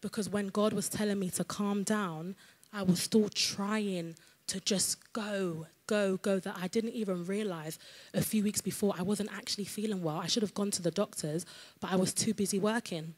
Because 0.01 0.29
when 0.29 0.47
God 0.47 0.73
was 0.73 0.89
telling 0.89 1.19
me 1.19 1.29
to 1.31 1.43
calm 1.43 1.83
down, 1.83 2.35
I 2.73 2.83
was 2.83 3.01
still 3.01 3.29
trying 3.29 4.15
to 4.47 4.59
just 4.59 5.13
go, 5.13 5.67
go, 5.87 6.17
go, 6.17 6.39
that 6.39 6.57
I 6.61 6.67
didn't 6.67 6.91
even 6.91 7.25
realize 7.25 7.79
a 8.13 8.21
few 8.21 8.43
weeks 8.43 8.61
before 8.61 8.93
I 8.97 9.03
wasn't 9.03 9.33
actually 9.33 9.65
feeling 9.65 10.03
well. 10.03 10.17
I 10.17 10.27
should 10.27 10.43
have 10.43 10.53
gone 10.53 10.71
to 10.71 10.81
the 10.81 10.91
doctors, 10.91 11.45
but 11.79 11.91
I 11.91 11.95
was 11.95 12.13
too 12.13 12.33
busy 12.33 12.59
working. 12.59 13.13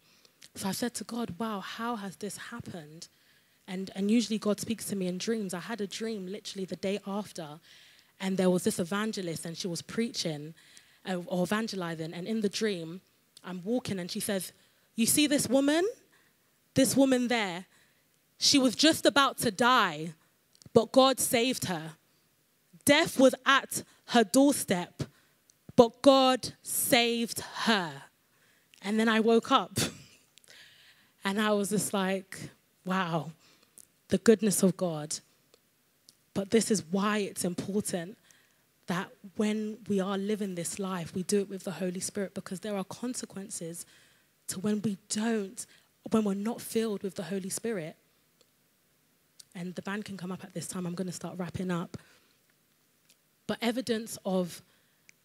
So 0.55 0.69
I 0.69 0.71
said 0.71 0.93
to 0.95 1.03
God, 1.03 1.35
wow, 1.39 1.59
how 1.59 1.95
has 1.95 2.15
this 2.17 2.37
happened? 2.37 3.07
And, 3.67 3.89
and 3.95 4.11
usually 4.11 4.37
God 4.37 4.59
speaks 4.59 4.85
to 4.85 4.95
me 4.95 5.07
in 5.07 5.17
dreams. 5.17 5.53
I 5.53 5.59
had 5.59 5.81
a 5.81 5.87
dream 5.87 6.27
literally 6.27 6.65
the 6.65 6.75
day 6.75 6.99
after, 7.07 7.59
and 8.19 8.37
there 8.37 8.49
was 8.49 8.63
this 8.63 8.79
evangelist, 8.79 9.45
and 9.45 9.57
she 9.57 9.67
was 9.67 9.81
preaching 9.81 10.53
uh, 11.07 11.17
or 11.27 11.43
evangelizing. 11.43 12.13
And 12.13 12.27
in 12.27 12.41
the 12.41 12.49
dream, 12.49 13.01
I'm 13.43 13.61
walking, 13.63 13.99
and 13.99 14.09
she 14.09 14.19
says, 14.19 14.53
You 14.95 15.05
see 15.05 15.27
this 15.27 15.47
woman? 15.47 15.85
This 16.73 16.95
woman 16.95 17.29
there, 17.29 17.65
she 18.37 18.59
was 18.59 18.75
just 18.75 19.05
about 19.05 19.37
to 19.39 19.51
die, 19.51 20.13
but 20.73 20.91
God 20.91 21.21
saved 21.21 21.65
her. 21.65 21.91
Death 22.83 23.17
was 23.17 23.33
at 23.45 23.83
her 24.07 24.25
doorstep, 24.25 25.03
but 25.77 26.01
God 26.01 26.53
saved 26.61 27.39
her. 27.39 27.91
And 28.81 28.99
then 28.99 29.07
I 29.07 29.21
woke 29.21 29.51
up, 29.51 29.79
and 31.23 31.41
I 31.41 31.51
was 31.51 31.69
just 31.69 31.93
like, 31.93 32.49
Wow, 32.83 33.31
the 34.09 34.17
goodness 34.17 34.61
of 34.61 34.77
God. 34.77 35.17
But 36.35 36.51
this 36.51 36.69
is 36.69 36.83
why 36.91 37.19
it's 37.19 37.45
important 37.45 38.17
that 38.87 39.09
when 39.37 39.79
we 39.87 39.99
are 39.99 40.17
living 40.17 40.53
this 40.53 40.77
life, 40.77 41.15
we 41.15 41.23
do 41.23 41.39
it 41.39 41.49
with 41.49 41.63
the 41.63 41.71
Holy 41.71 42.01
Spirit 42.01 42.35
because 42.35 42.59
there 42.59 42.77
are 42.77 42.83
consequences 42.83 43.85
to 44.47 44.59
when 44.59 44.81
we 44.83 44.97
don't, 45.09 45.65
when 46.11 46.23
we're 46.23 46.35
not 46.35 46.61
filled 46.61 47.01
with 47.01 47.15
the 47.15 47.23
Holy 47.23 47.49
Spirit. 47.49 47.95
And 49.55 49.73
the 49.73 49.81
band 49.81 50.05
can 50.05 50.17
come 50.17 50.31
up 50.31 50.43
at 50.43 50.53
this 50.53 50.67
time. 50.67 50.85
I'm 50.85 50.93
going 50.93 51.07
to 51.07 51.13
start 51.13 51.35
wrapping 51.37 51.71
up. 51.71 51.97
But 53.47 53.57
evidence 53.61 54.17
of 54.25 54.61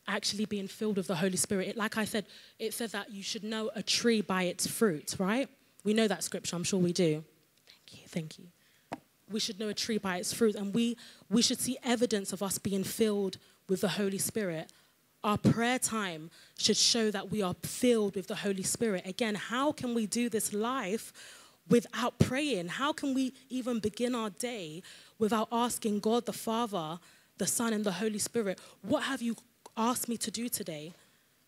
actually 0.06 0.44
being 0.44 0.68
filled 0.68 0.96
with 0.96 1.08
the 1.08 1.16
Holy 1.16 1.36
Spirit, 1.36 1.68
it, 1.68 1.76
like 1.76 1.98
I 1.98 2.04
said, 2.04 2.24
it 2.58 2.72
says 2.72 2.92
that 2.92 3.10
you 3.10 3.22
should 3.22 3.42
know 3.42 3.70
a 3.74 3.82
tree 3.82 4.20
by 4.20 4.44
its 4.44 4.66
fruit, 4.66 5.16
right? 5.18 5.48
We 5.82 5.92
know 5.92 6.06
that 6.06 6.22
scripture, 6.22 6.54
I'm 6.54 6.64
sure 6.64 6.78
we 6.78 6.92
do. 6.92 7.24
Thank 7.66 8.00
you, 8.00 8.08
thank 8.08 8.38
you 8.38 8.46
we 9.30 9.40
should 9.40 9.58
know 9.58 9.68
a 9.68 9.74
tree 9.74 9.98
by 9.98 10.16
its 10.16 10.32
fruit, 10.32 10.54
and 10.54 10.74
we, 10.74 10.96
we 11.28 11.42
should 11.42 11.60
see 11.60 11.78
evidence 11.82 12.32
of 12.32 12.42
us 12.42 12.58
being 12.58 12.84
filled 12.84 13.38
with 13.68 13.80
the 13.82 13.88
Holy 13.88 14.18
Spirit. 14.18 14.70
Our 15.22 15.38
prayer 15.38 15.78
time 15.78 16.30
should 16.58 16.76
show 16.76 17.10
that 17.10 17.30
we 17.30 17.42
are 17.42 17.54
filled 17.62 18.16
with 18.16 18.26
the 18.26 18.36
Holy 18.36 18.62
Spirit. 18.62 19.06
Again, 19.06 19.34
how 19.34 19.72
can 19.72 19.94
we 19.94 20.06
do 20.06 20.28
this 20.28 20.52
life 20.52 21.12
without 21.68 22.18
praying? 22.18 22.68
How 22.68 22.92
can 22.92 23.14
we 23.14 23.32
even 23.48 23.78
begin 23.78 24.14
our 24.14 24.30
day 24.30 24.82
without 25.18 25.48
asking 25.52 26.00
God 26.00 26.26
the 26.26 26.32
Father, 26.32 26.98
the 27.38 27.46
Son, 27.46 27.72
and 27.72 27.84
the 27.84 27.92
Holy 27.92 28.18
Spirit, 28.18 28.58
what 28.82 29.04
have 29.04 29.22
you 29.22 29.36
asked 29.76 30.08
me 30.08 30.16
to 30.16 30.30
do 30.30 30.48
today? 30.48 30.92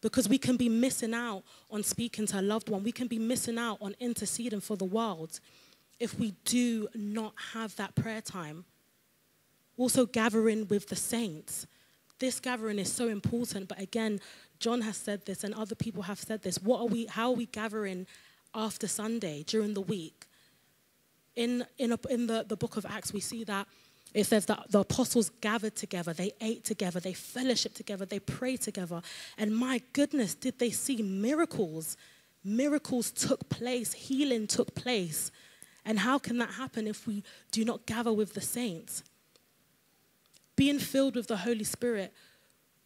Because 0.01 0.29
we 0.29 0.39
can 0.39 0.57
be 0.57 0.69
missing 0.69 1.15
out 1.15 1.43
on 1.71 1.83
speaking 1.83 2.27
to 2.27 2.41
a 2.41 2.43
loved 2.43 2.69
one, 2.69 2.83
we 2.83 2.93
can 2.93 3.07
be 3.07 3.19
missing 3.19 3.59
out 3.59 3.79
on 3.81 3.95
interceding 4.01 4.61
for 4.61 4.77
the 4.77 4.85
world 4.85 5.41
if 5.99 6.19
we 6.19 6.35
do 6.45 6.89
not 6.95 7.35
have 7.53 7.77
that 7.77 7.95
prayer 7.95 8.21
time. 8.21 8.65
Also, 9.77 10.07
gathering 10.07 10.69
with 10.69 10.89
the 10.89 10.97
saints. 10.97 11.67
This 12.19 12.39
gathering 12.39 12.79
is 12.79 12.93
so 12.93 13.09
important, 13.09 13.69
but 13.69 13.81
again, 13.81 14.21
John 14.61 14.81
has 14.83 14.97
said 14.97 15.27
this 15.27 15.43
and 15.43 15.55
other 15.55 15.75
people 15.75 16.05
have 16.05 16.21
said 16.21 16.43
this. 16.43 16.63
What 16.63 16.81
are 16.81 16.87
we, 16.87 17.07
how 17.07 17.31
are 17.31 17.37
we 17.37 17.47
gathering 17.47 18.07
after 18.55 18.87
Sunday 18.87 19.43
during 19.43 19.75
the 19.75 19.81
week? 19.81 20.27
In, 21.35 21.65
in, 21.79 21.93
a, 21.93 21.99
in 22.11 22.27
the, 22.27 22.45
the 22.47 22.57
book 22.57 22.77
of 22.77 22.87
Acts, 22.87 23.13
we 23.13 23.21
see 23.21 23.43
that 23.45 23.67
it 24.15 24.25
says 24.25 24.47
that 24.47 24.71
the 24.71 24.81
apostles 24.81 25.31
gathered 25.41 25.75
together, 25.75 26.13
they 26.13 26.33
ate 26.41 26.65
together, 26.65 27.01
they 27.01 27.15
fellowshiped 27.15 27.75
together, 27.75 28.05
they 28.05 28.19
prayed 28.19 28.61
together. 28.61 29.01
And 29.39 29.57
my 29.57 29.81
goodness, 29.93 30.35
did 30.35 30.59
they 30.59 30.71
see 30.71 31.03
miracles? 31.03 31.97
Miracles 32.45 33.11
took 33.11 33.49
place, 33.49 33.93
healing 33.93 34.47
took 34.47 34.75
place. 34.75 35.31
And 35.85 36.01
how 36.01 36.19
can 36.19 36.39
that 36.39 36.51
happen 36.51 36.87
if 36.87 37.07
we 37.07 37.25
do 37.51 37.65
not 37.65 37.87
gather 37.87 38.13
with 38.13 38.35
the 38.35 38.41
saints? 38.41 39.03
Being 40.55 40.79
filled 40.79 41.17
with 41.17 41.27
the 41.27 41.39
Holy 41.39 41.65
Spirit, 41.65 42.13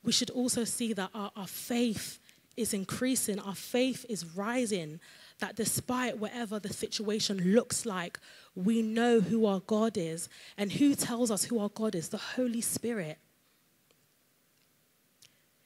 we 0.03 0.13
should 0.13 0.31
also 0.31 0.65
see 0.65 0.93
that 0.93 1.11
our, 1.15 1.31
our 1.37 1.47
faith 1.47 2.19
is 2.57 2.73
increasing, 2.73 3.39
our 3.39 3.55
faith 3.55 4.07
is 4.09 4.25
rising, 4.37 4.99
that 5.41 5.57
despite 5.57 6.19
whatever 6.19 6.59
the 6.59 6.73
situation 6.73 7.53
looks 7.55 7.85
like, 7.85 8.19
we 8.55 8.81
know 8.81 9.21
who 9.21 9.45
our 9.45 9.61
God 9.61 9.99
is. 9.99 10.29
And 10.57 10.73
who 10.73 10.95
tells 10.95 11.31
us 11.31 11.45
who 11.45 11.59
our 11.59 11.69
God 11.69 11.95
is? 11.95 12.09
The 12.09 12.17
Holy 12.17 12.63
Spirit. 12.63 13.19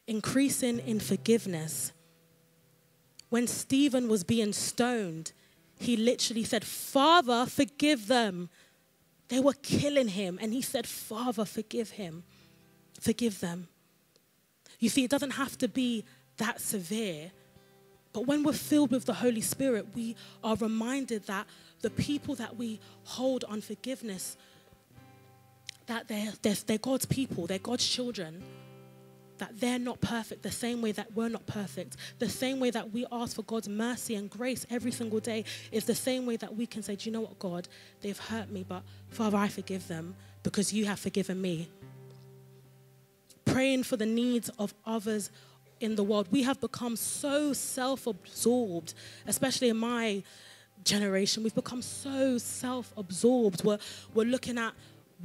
Increasing 0.09 0.81
in 0.81 0.99
forgiveness. 0.99 1.93
When 3.29 3.47
Stephen 3.47 4.09
was 4.09 4.25
being 4.25 4.53
stoned, 4.53 5.31
he 5.81 5.97
literally 5.97 6.45
said, 6.45 6.63
Father, 6.63 7.47
forgive 7.47 8.07
them. 8.07 8.51
They 9.29 9.41
were 9.41 9.55
killing 9.55 10.09
him. 10.09 10.39
And 10.41 10.53
he 10.53 10.61
said, 10.61 10.87
Father, 10.87 11.47
forgive 11.47 11.93
him. 11.93 12.23
Forgive 13.01 13.41
them. 13.41 13.67
You 14.79 14.91
see, 14.91 15.05
it 15.05 15.11
doesn't 15.11 15.31
have 15.31 15.57
to 15.57 15.69
be 15.69 16.05
that 16.37 16.61
severe. 16.61 17.31
But 18.13 18.27
when 18.27 18.43
we're 18.43 18.53
filled 18.53 18.91
with 18.91 19.07
the 19.07 19.15
Holy 19.15 19.41
Spirit, 19.41 19.87
we 19.95 20.17
are 20.45 20.55
reminded 20.57 21.27
that 21.29 21.47
the 21.81 21.91
people 21.91 22.35
that 22.35 22.57
we 22.57 22.79
hold 23.05 23.45
on 23.45 23.63
forgiveness, 23.63 24.37
that 25.87 26.09
they're, 26.09 26.33
they're, 26.43 26.57
they're 26.67 26.77
God's 26.77 27.07
people, 27.07 27.47
they're 27.47 27.59
God's 27.59 27.89
children 27.89 28.43
that 29.41 29.59
they're 29.59 29.79
not 29.79 30.01
perfect 30.01 30.43
the 30.43 30.51
same 30.51 30.81
way 30.81 30.93
that 30.93 31.13
we're 31.15 31.29
not 31.29 31.45
perfect. 31.47 31.97
The 32.19 32.29
same 32.29 32.61
way 32.61 32.71
that 32.71 32.93
we 32.93 33.05
ask 33.11 33.35
for 33.35 33.43
God's 33.43 33.69
mercy 33.69 34.15
and 34.15 34.31
grace 34.31 34.65
every 34.71 34.93
single 34.93 35.21
day 35.21 35.45
is 35.73 35.85
the 35.85 35.95
same 35.95 36.25
way 36.27 36.37
that 36.37 36.57
we 36.57 36.67
can 36.67 36.83
say, 36.83 36.95
Do 36.95 37.09
you 37.09 37.13
know 37.13 37.23
what, 37.23 37.39
God? 37.39 37.69
They've 38.01 38.19
hurt 38.19 38.51
me, 38.51 38.65
but 38.67 38.83
Father, 39.09 39.37
I 39.37 39.49
forgive 39.49 39.89
them 39.89 40.15
because 40.43 40.73
you 40.73 40.85
have 40.87 41.01
forgiven 41.01 41.41
me. 41.41 41.69
Praying 43.45 43.83
for 43.83 43.97
the 43.97 44.07
needs 44.07 44.49
of 44.59 44.73
others 44.87 45.31
in 45.81 45.97
the 45.97 46.05
world. 46.05 46.29
We 46.31 46.43
have 46.45 46.61
become 46.61 46.97
so 46.97 47.53
self 47.53 48.07
absorbed, 48.07 48.95
especially 49.27 49.71
in 49.71 49.79
my 49.79 50.23
generation. 50.85 51.43
We've 51.43 51.55
become 51.55 51.83
so 51.83 52.39
self 52.39 52.93
absorbed. 52.97 53.65
We're, 53.65 53.79
we're 54.15 54.27
looking 54.27 54.59
at 54.59 54.73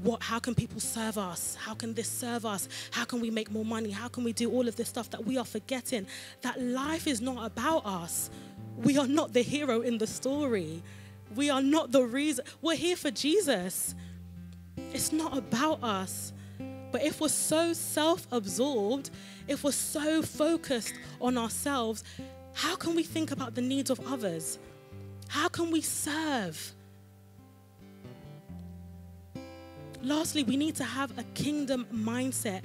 what 0.02 0.22
how 0.22 0.40
can 0.40 0.56
people 0.56 0.80
serve 0.80 1.18
us? 1.18 1.56
How 1.56 1.74
can 1.74 1.94
this 1.94 2.10
serve 2.10 2.46
us? 2.46 2.68
How 2.92 3.06
can 3.06 3.22
we 3.22 3.30
make 3.30 3.52
more 3.52 3.66
money? 3.66 3.92
How 3.92 4.08
can 4.08 4.24
we 4.24 4.34
do 4.34 4.52
all 4.52 4.68
of 4.68 4.76
this 4.76 4.90
stuff 4.90 5.10
that 5.12 5.26
we 5.26 5.38
are 5.38 5.46
forgetting? 5.46 6.06
That 6.42 6.62
life 6.62 7.08
is 7.08 7.22
not 7.22 7.46
about 7.46 7.86
us. 7.86 8.30
We 8.78 8.98
are 8.98 9.08
not 9.08 9.34
the 9.34 9.42
hero 9.42 9.82
in 9.82 9.98
the 9.98 10.08
story. 10.08 10.84
We 11.36 11.50
are 11.50 11.62
not 11.62 11.92
the 11.92 12.04
reason 12.04 12.46
we're 12.62 12.76
here 12.76 12.96
for 12.96 13.12
jesus. 13.12 13.96
It's 14.94 15.12
not 15.12 15.38
about 15.38 15.84
us. 15.84 16.34
But 16.92 17.04
if 17.04 17.20
we're 17.20 17.30
so 17.30 17.74
self-absorbed 17.74 19.10
if 19.48 19.64
we're 19.64 19.72
so 19.72 20.22
focused 20.22 20.94
on 21.22 21.38
ourselves 21.38 22.04
how 22.54 22.76
can 22.78 22.96
we 22.96 23.04
think 23.04 23.32
about 23.32 23.54
the 23.54 23.62
needs 23.62 23.90
of 23.90 24.00
others? 24.08 24.58
How 25.28 25.50
can 25.50 25.72
we 25.72 25.82
serve 25.82 26.74
Lastly, 30.06 30.44
we 30.44 30.56
need 30.56 30.76
to 30.76 30.84
have 30.84 31.18
a 31.18 31.24
kingdom 31.34 31.88
mindset 31.91 32.62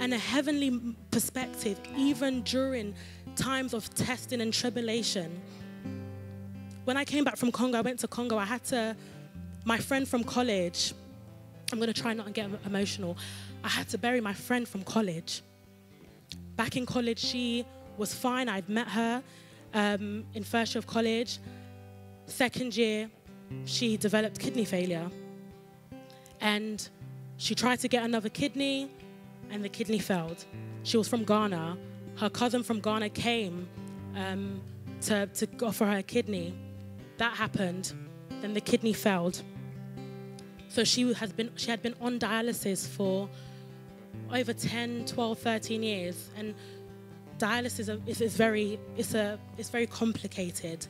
and 0.00 0.12
a 0.12 0.18
heavenly 0.18 0.94
perspective, 1.10 1.80
even 1.96 2.42
during 2.42 2.94
times 3.36 3.72
of 3.72 3.88
testing 3.94 4.42
and 4.42 4.52
tribulation. 4.52 5.40
When 6.84 6.98
I 6.98 7.06
came 7.06 7.24
back 7.24 7.38
from 7.38 7.50
Congo, 7.50 7.78
I 7.78 7.80
went 7.80 8.00
to 8.00 8.08
Congo, 8.08 8.36
I 8.36 8.44
had 8.44 8.62
to, 8.64 8.94
my 9.64 9.78
friend 9.78 10.06
from 10.06 10.24
college, 10.24 10.92
I'm 11.72 11.78
going 11.78 11.90
to 11.90 11.98
try 11.98 12.12
not 12.12 12.26
to 12.26 12.32
get 12.32 12.50
emotional. 12.66 13.16
I 13.64 13.68
had 13.68 13.88
to 13.88 13.96
bury 13.96 14.20
my 14.20 14.34
friend 14.34 14.68
from 14.68 14.82
college. 14.82 15.40
Back 16.54 16.76
in 16.76 16.84
college, 16.84 17.18
she 17.18 17.64
was 17.96 18.12
fine. 18.12 18.46
I'd 18.50 18.68
met 18.68 18.88
her 18.88 19.22
um, 19.72 20.26
in 20.34 20.44
first 20.44 20.74
year 20.74 20.80
of 20.80 20.86
college. 20.86 21.38
Second 22.26 22.76
year, 22.76 23.08
she 23.64 23.96
developed 23.96 24.38
kidney 24.38 24.66
failure 24.66 25.10
and 26.44 26.88
she 27.38 27.54
tried 27.54 27.80
to 27.80 27.88
get 27.88 28.04
another 28.04 28.28
kidney, 28.28 28.90
and 29.50 29.64
the 29.64 29.68
kidney 29.68 29.98
failed. 29.98 30.44
She 30.84 30.96
was 30.96 31.08
from 31.08 31.24
Ghana. 31.24 31.76
Her 32.16 32.30
cousin 32.30 32.62
from 32.62 32.80
Ghana 32.80 33.08
came 33.08 33.66
um, 34.14 34.60
to, 35.00 35.26
to 35.26 35.48
offer 35.62 35.86
her 35.86 35.98
a 35.98 36.02
kidney. 36.02 36.54
That 37.16 37.32
happened. 37.32 37.94
Then 38.42 38.52
the 38.52 38.60
kidney 38.60 38.92
failed. 38.92 39.42
So 40.68 40.84
she 40.84 41.12
has 41.14 41.32
been 41.32 41.50
she 41.56 41.70
had 41.70 41.80
been 41.82 41.94
on 42.00 42.18
dialysis 42.18 42.86
for 42.86 43.28
over 44.32 44.52
10, 44.52 45.06
12, 45.06 45.38
13 45.38 45.82
years. 45.82 46.30
And 46.36 46.54
dialysis 47.38 47.88
is, 48.06 48.20
is 48.20 48.36
very 48.36 48.78
it's 48.96 49.14
a 49.14 49.38
it's 49.56 49.70
very 49.70 49.86
complicated. 49.86 50.86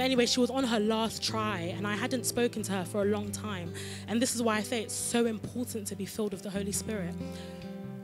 But 0.00 0.04
anyway, 0.04 0.24
she 0.24 0.40
was 0.40 0.48
on 0.48 0.64
her 0.64 0.80
last 0.80 1.22
try, 1.22 1.58
and 1.76 1.86
I 1.86 1.94
hadn't 1.94 2.24
spoken 2.24 2.62
to 2.62 2.72
her 2.72 2.86
for 2.86 3.02
a 3.02 3.04
long 3.04 3.30
time. 3.30 3.70
And 4.08 4.22
this 4.22 4.34
is 4.34 4.42
why 4.42 4.56
I 4.56 4.62
say 4.62 4.80
it's 4.82 4.94
so 4.94 5.26
important 5.26 5.86
to 5.88 5.94
be 5.94 6.06
filled 6.06 6.32
with 6.32 6.42
the 6.42 6.48
Holy 6.48 6.72
Spirit. 6.72 7.14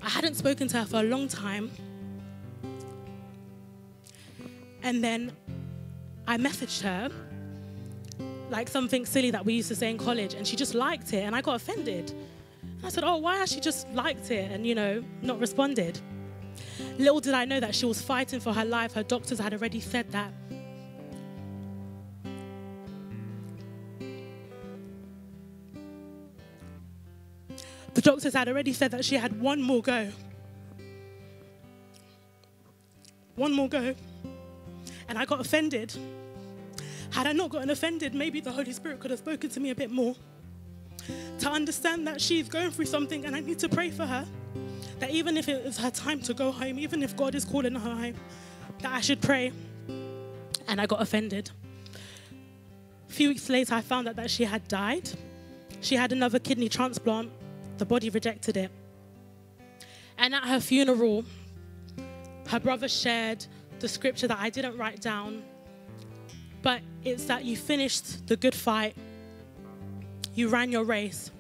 I 0.03 0.11
hadn't 0.11 0.35
spoken 0.35 0.69
to 0.69 0.81
her 0.81 0.85
for 0.85 1.01
a 1.01 1.05
long 1.05 1.27
time. 1.27 1.71
And 4.83 5.03
then 5.03 5.33
I 6.29 6.37
messaged 6.37 6.83
her, 6.83 7.09
like 8.51 8.69
something 8.69 9.07
silly 9.07 9.31
that 9.31 9.47
we 9.47 9.55
used 9.55 9.69
to 9.69 9.75
say 9.75 9.89
in 9.91 9.97
college, 9.97 10.35
and 10.35 10.47
she 10.47 10.55
just 10.55 10.75
liked 10.75 11.15
it, 11.15 11.23
and 11.23 11.35
I 11.35 11.41
got 11.41 11.55
offended. 11.55 12.13
I 12.85 12.91
said, 12.91 13.05
Oh, 13.05 13.17
why 13.17 13.39
has 13.39 13.51
she 13.51 13.59
just 13.59 13.89
liked 13.93 14.31
it 14.31 14.53
and, 14.53 14.67
you 14.67 14.75
know, 14.75 15.03
not 15.23 15.41
responded? 15.41 15.99
Little 16.99 17.21
did 17.21 17.33
I 17.33 17.47
know 17.47 17.59
that 17.59 17.75
she 17.75 17.87
was 17.87 18.03
fighting 18.03 18.41
for 18.41 18.53
her 18.53 18.67
life. 18.67 18.93
Her 18.93 19.03
doctors 19.03 19.39
had 19.39 19.55
already 19.55 19.81
said 19.81 20.13
that 20.13 20.31
doctors 28.07 28.35
had 28.35 28.49
already 28.49 28.73
said 28.73 28.93
that 28.93 29.05
she 29.05 29.17
had 29.17 29.41
one 29.41 29.61
more 29.61 29.83
go. 29.83 30.09
One 33.35 33.53
more 33.53 33.69
go. 33.69 33.97
And 35.09 35.19
I 35.19 35.25
got 35.25 35.41
offended. 35.41 35.93
Had 37.11 37.27
I 37.27 37.33
not 37.33 37.51
gotten 37.51 37.69
offended, 37.69 38.15
maybe 38.15 38.41
the 38.41 38.53
Holy 38.53 38.73
Spirit 38.73 39.01
could 39.01 39.11
have 39.11 39.19
spoken 39.19 39.51
to 39.51 39.59
me 39.59 39.71
a 39.71 39.75
bit 39.75 39.91
more. 39.91 40.15
To 41.41 41.51
understand 41.51 42.07
that 42.07 42.21
she's 42.21 42.49
going 42.49 42.71
through 42.71 42.87
something 42.87 43.27
and 43.27 43.35
I 43.35 43.41
need 43.41 43.59
to 43.59 43.69
pray 43.69 43.91
for 43.91 44.07
her. 44.07 44.25
That 45.01 45.11
even 45.11 45.37
if 45.37 45.49
it 45.49 45.67
is 45.67 45.77
her 45.79 45.91
time 45.91 46.21
to 46.23 46.35
go 46.35 46.53
home, 46.53 46.79
even 46.79 47.03
if 47.03 47.17
God 47.17 47.35
is 47.35 47.45
calling 47.45 47.75
her 47.75 47.95
home, 47.95 48.15
that 48.83 48.93
I 48.93 49.01
should 49.01 49.21
pray. 49.21 49.51
And 50.69 50.81
I 50.81 50.87
got 50.87 51.03
offended. 51.03 51.51
A 53.09 53.13
few 53.13 53.31
weeks 53.31 53.49
later, 53.49 53.75
I 53.75 53.81
found 53.81 54.07
out 54.07 54.15
that 54.15 54.31
she 54.31 54.45
had 54.45 54.69
died. 54.69 55.11
She 55.81 55.97
had 55.97 56.13
another 56.13 56.39
kidney 56.39 56.69
transplant 56.69 57.33
the 57.79 57.85
body 57.85 58.11
rejected 58.11 58.57
it. 58.57 58.71
And 60.19 60.35
at 60.35 60.45
her 60.45 60.61
funeral, 60.61 61.25
her 62.49 62.61
brother 62.61 62.89
shared 62.89 63.45
the 63.81 63.89
scripture 63.89 64.29
that 64.29 64.39
I 64.39 64.51
didn't 64.51 64.79
write 64.79 65.01
down, 65.01 65.43
but 66.63 66.81
it's 67.05 67.27
that 67.27 67.45
you 67.45 67.57
finished 67.57 68.27
the 68.29 68.37
good 68.37 68.55
fight, 68.55 68.97
you 70.35 70.49
ran 70.49 70.73
your 70.73 70.85
race. 70.85 71.31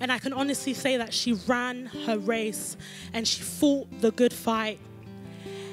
And 0.00 0.12
I 0.12 0.18
can 0.18 0.32
honestly 0.32 0.74
say 0.74 0.96
that 0.96 1.12
she 1.12 1.32
ran 1.32 1.86
her 2.06 2.18
race 2.18 2.76
and 3.12 3.26
she 3.26 3.42
fought 3.42 3.88
the 4.00 4.12
good 4.12 4.32
fight. 4.32 4.78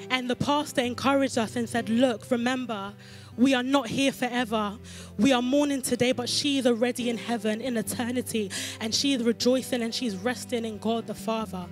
And 0.10 0.30
the 0.30 0.36
pastor 0.36 0.82
encouraged 0.82 1.38
us 1.38 1.56
and 1.56 1.68
said, 1.70 1.90
Look, 1.90 2.30
remember, 2.32 2.94
we 3.38 3.54
are 3.54 3.64
not 3.64 3.88
here 3.88 4.12
forever. 4.12 4.78
We 5.18 5.34
are 5.34 5.42
mourning 5.42 5.82
today, 5.82 6.12
but 6.12 6.30
she 6.30 6.58
is 6.58 6.66
already 6.66 7.10
in 7.10 7.18
heaven 7.18 7.62
in 7.62 7.78
eternity, 7.78 8.52
and 8.80 8.94
she 8.94 9.14
is 9.14 9.24
rejoicing 9.24 9.82
and 9.82 9.94
she's 9.94 10.16
resting 10.16 10.66
in 10.66 10.78
God 10.78 11.08
the 11.08 11.16
Father. 11.16 11.66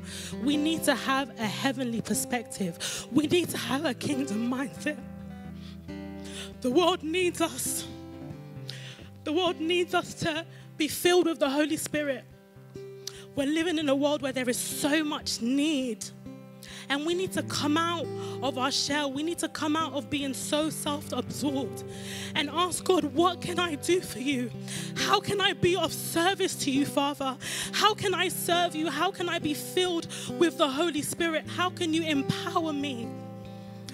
We 0.43 0.57
need 0.57 0.83
to 0.83 0.95
have 0.95 1.29
a 1.39 1.47
heavenly 1.47 2.01
perspective, 2.01 3.07
we 3.11 3.27
need 3.27 3.49
to 3.49 3.57
have 3.57 3.85
a 3.85 3.93
kingdom 3.93 4.51
mindset. 4.51 4.97
The 6.61 6.71
world 6.71 7.03
needs 7.03 7.41
us. 7.41 7.85
The 9.25 9.33
world 9.33 9.59
needs 9.59 9.93
us 9.93 10.13
to 10.15 10.45
be 10.77 10.87
filled 10.87 11.25
with 11.25 11.39
the 11.39 11.49
Holy 11.49 11.77
Spirit. 11.77 12.23
We're 13.35 13.47
living 13.47 13.79
in 13.79 13.89
a 13.89 13.95
world 13.95 14.21
where 14.21 14.31
there 14.31 14.49
is 14.49 14.57
so 14.57 15.03
much 15.03 15.41
need. 15.41 16.05
And 16.89 17.05
we 17.05 17.13
need 17.13 17.31
to 17.33 17.43
come 17.43 17.77
out 17.77 18.05
of 18.41 18.57
our 18.57 18.71
shell. 18.71 19.11
We 19.11 19.23
need 19.23 19.39
to 19.39 19.47
come 19.47 19.75
out 19.75 19.93
of 19.93 20.09
being 20.09 20.33
so 20.33 20.69
self 20.69 21.11
absorbed 21.11 21.83
and 22.35 22.49
ask 22.49 22.83
God, 22.83 23.03
What 23.05 23.41
can 23.41 23.59
I 23.59 23.75
do 23.75 24.01
for 24.01 24.19
you? 24.19 24.51
How 24.95 25.19
can 25.19 25.41
I 25.41 25.53
be 25.53 25.75
of 25.75 25.93
service 25.93 26.55
to 26.63 26.71
you, 26.71 26.85
Father? 26.85 27.37
How 27.71 27.93
can 27.93 28.13
I 28.13 28.27
serve 28.27 28.75
you? 28.75 28.89
How 28.89 29.11
can 29.11 29.29
I 29.29 29.39
be 29.39 29.53
filled 29.53 30.07
with 30.39 30.57
the 30.57 30.67
Holy 30.67 31.01
Spirit? 31.01 31.47
How 31.47 31.69
can 31.69 31.93
you 31.93 32.03
empower 32.03 32.73
me? 32.73 33.07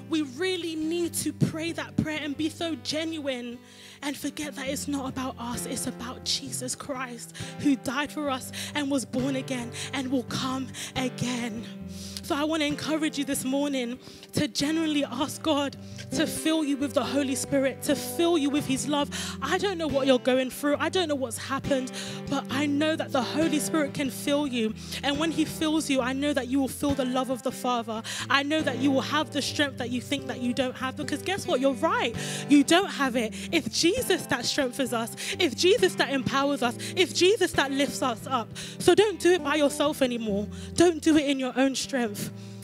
We 0.09 0.23
really 0.23 0.75
need 0.75 1.13
to 1.15 1.31
pray 1.31 1.71
that 1.73 1.95
prayer 1.97 2.19
and 2.21 2.35
be 2.35 2.49
so 2.49 2.75
genuine 2.83 3.59
and 4.01 4.17
forget 4.17 4.55
that 4.55 4.67
it's 4.67 4.87
not 4.87 5.09
about 5.09 5.35
us, 5.37 5.65
it's 5.65 5.87
about 5.87 6.23
Jesus 6.23 6.75
Christ 6.75 7.35
who 7.59 7.75
died 7.75 8.11
for 8.11 8.29
us 8.29 8.51
and 8.73 8.89
was 8.89 9.05
born 9.05 9.35
again 9.35 9.71
and 9.93 10.11
will 10.11 10.23
come 10.23 10.67
again. 10.95 11.63
So 12.29 12.35
I 12.35 12.43
want 12.43 12.61
to 12.61 12.67
encourage 12.67 13.17
you 13.17 13.25
this 13.25 13.43
morning 13.43 13.97
to 14.33 14.47
genuinely 14.47 15.03
ask 15.03 15.41
God 15.41 15.75
to 16.11 16.27
fill 16.27 16.63
you 16.63 16.77
with 16.77 16.93
the 16.93 17.03
Holy 17.03 17.33
Spirit, 17.33 17.81
to 17.81 17.95
fill 17.95 18.37
you 18.37 18.51
with 18.51 18.67
His 18.67 18.87
love. 18.87 19.09
I 19.41 19.57
don't 19.57 19.79
know 19.79 19.87
what 19.87 20.05
you're 20.05 20.19
going 20.19 20.51
through, 20.51 20.75
I 20.77 20.89
don't 20.89 21.07
know 21.07 21.15
what's 21.15 21.39
happened, 21.39 21.91
but 22.29 22.45
I 22.51 22.67
know 22.67 22.95
that 22.95 23.11
the 23.11 23.23
Holy 23.23 23.57
Spirit 23.57 23.95
can 23.95 24.11
fill 24.11 24.45
you. 24.45 24.75
And 25.01 25.17
when 25.17 25.31
He 25.31 25.43
fills 25.43 25.89
you, 25.89 26.01
I 26.01 26.13
know 26.13 26.31
that 26.33 26.49
you 26.49 26.59
will 26.59 26.67
feel 26.67 26.91
the 26.91 27.05
love 27.05 27.31
of 27.31 27.41
the 27.41 27.51
Father. 27.51 28.03
I 28.29 28.43
know 28.43 28.61
that 28.61 28.77
you 28.77 28.91
will 28.91 29.01
have 29.01 29.31
the 29.31 29.41
strength 29.41 29.79
that 29.79 29.89
you 29.89 29.99
think 29.99 30.27
that 30.27 30.39
you 30.39 30.53
don't 30.53 30.75
have. 30.75 30.97
Because 30.97 31.23
guess 31.23 31.47
what? 31.47 31.59
You're 31.59 31.73
right. 31.73 32.15
You 32.47 32.63
don't 32.63 32.91
have 32.91 33.15
it. 33.15 33.33
It's 33.51 33.81
Jesus 33.81 34.27
that 34.27 34.45
strengthens 34.45 34.93
us, 34.93 35.15
it's 35.39 35.55
Jesus 35.55 35.95
that 35.95 36.11
empowers 36.11 36.61
us, 36.61 36.77
it's 36.95 37.11
Jesus 37.11 37.53
that 37.53 37.71
lifts 37.71 38.03
us 38.03 38.27
up. 38.27 38.55
So 38.77 38.93
don't 38.93 39.19
do 39.19 39.31
it 39.31 39.43
by 39.43 39.55
yourself 39.55 40.03
anymore. 40.03 40.47
Don't 40.75 41.01
do 41.01 41.17
it 41.17 41.27
in 41.27 41.39
your 41.39 41.53
own 41.57 41.73
strength. 41.73 42.18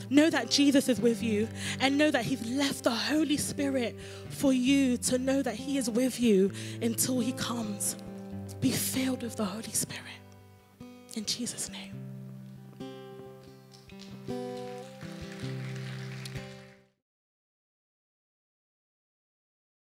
Know 0.08 0.30
that 0.30 0.50
Jesus 0.50 0.88
is 0.88 1.00
with 1.00 1.22
you 1.22 1.48
and 1.80 1.98
know 1.98 2.10
that 2.10 2.24
He's 2.24 2.44
left 2.48 2.84
the 2.84 2.90
Holy 2.90 3.36
Spirit 3.36 3.98
for 4.28 4.52
you 4.52 4.96
to 4.98 5.18
know 5.18 5.42
that 5.42 5.54
He 5.54 5.78
is 5.78 5.90
with 5.90 6.20
you 6.20 6.52
until 6.80 7.20
He 7.20 7.32
comes. 7.32 7.96
Be 8.60 8.70
filled 8.70 9.22
with 9.22 9.36
the 9.36 9.44
Holy 9.44 9.72
Spirit. 9.72 10.02
In 11.14 11.24
Jesus' 11.24 11.70
name. 11.70 12.05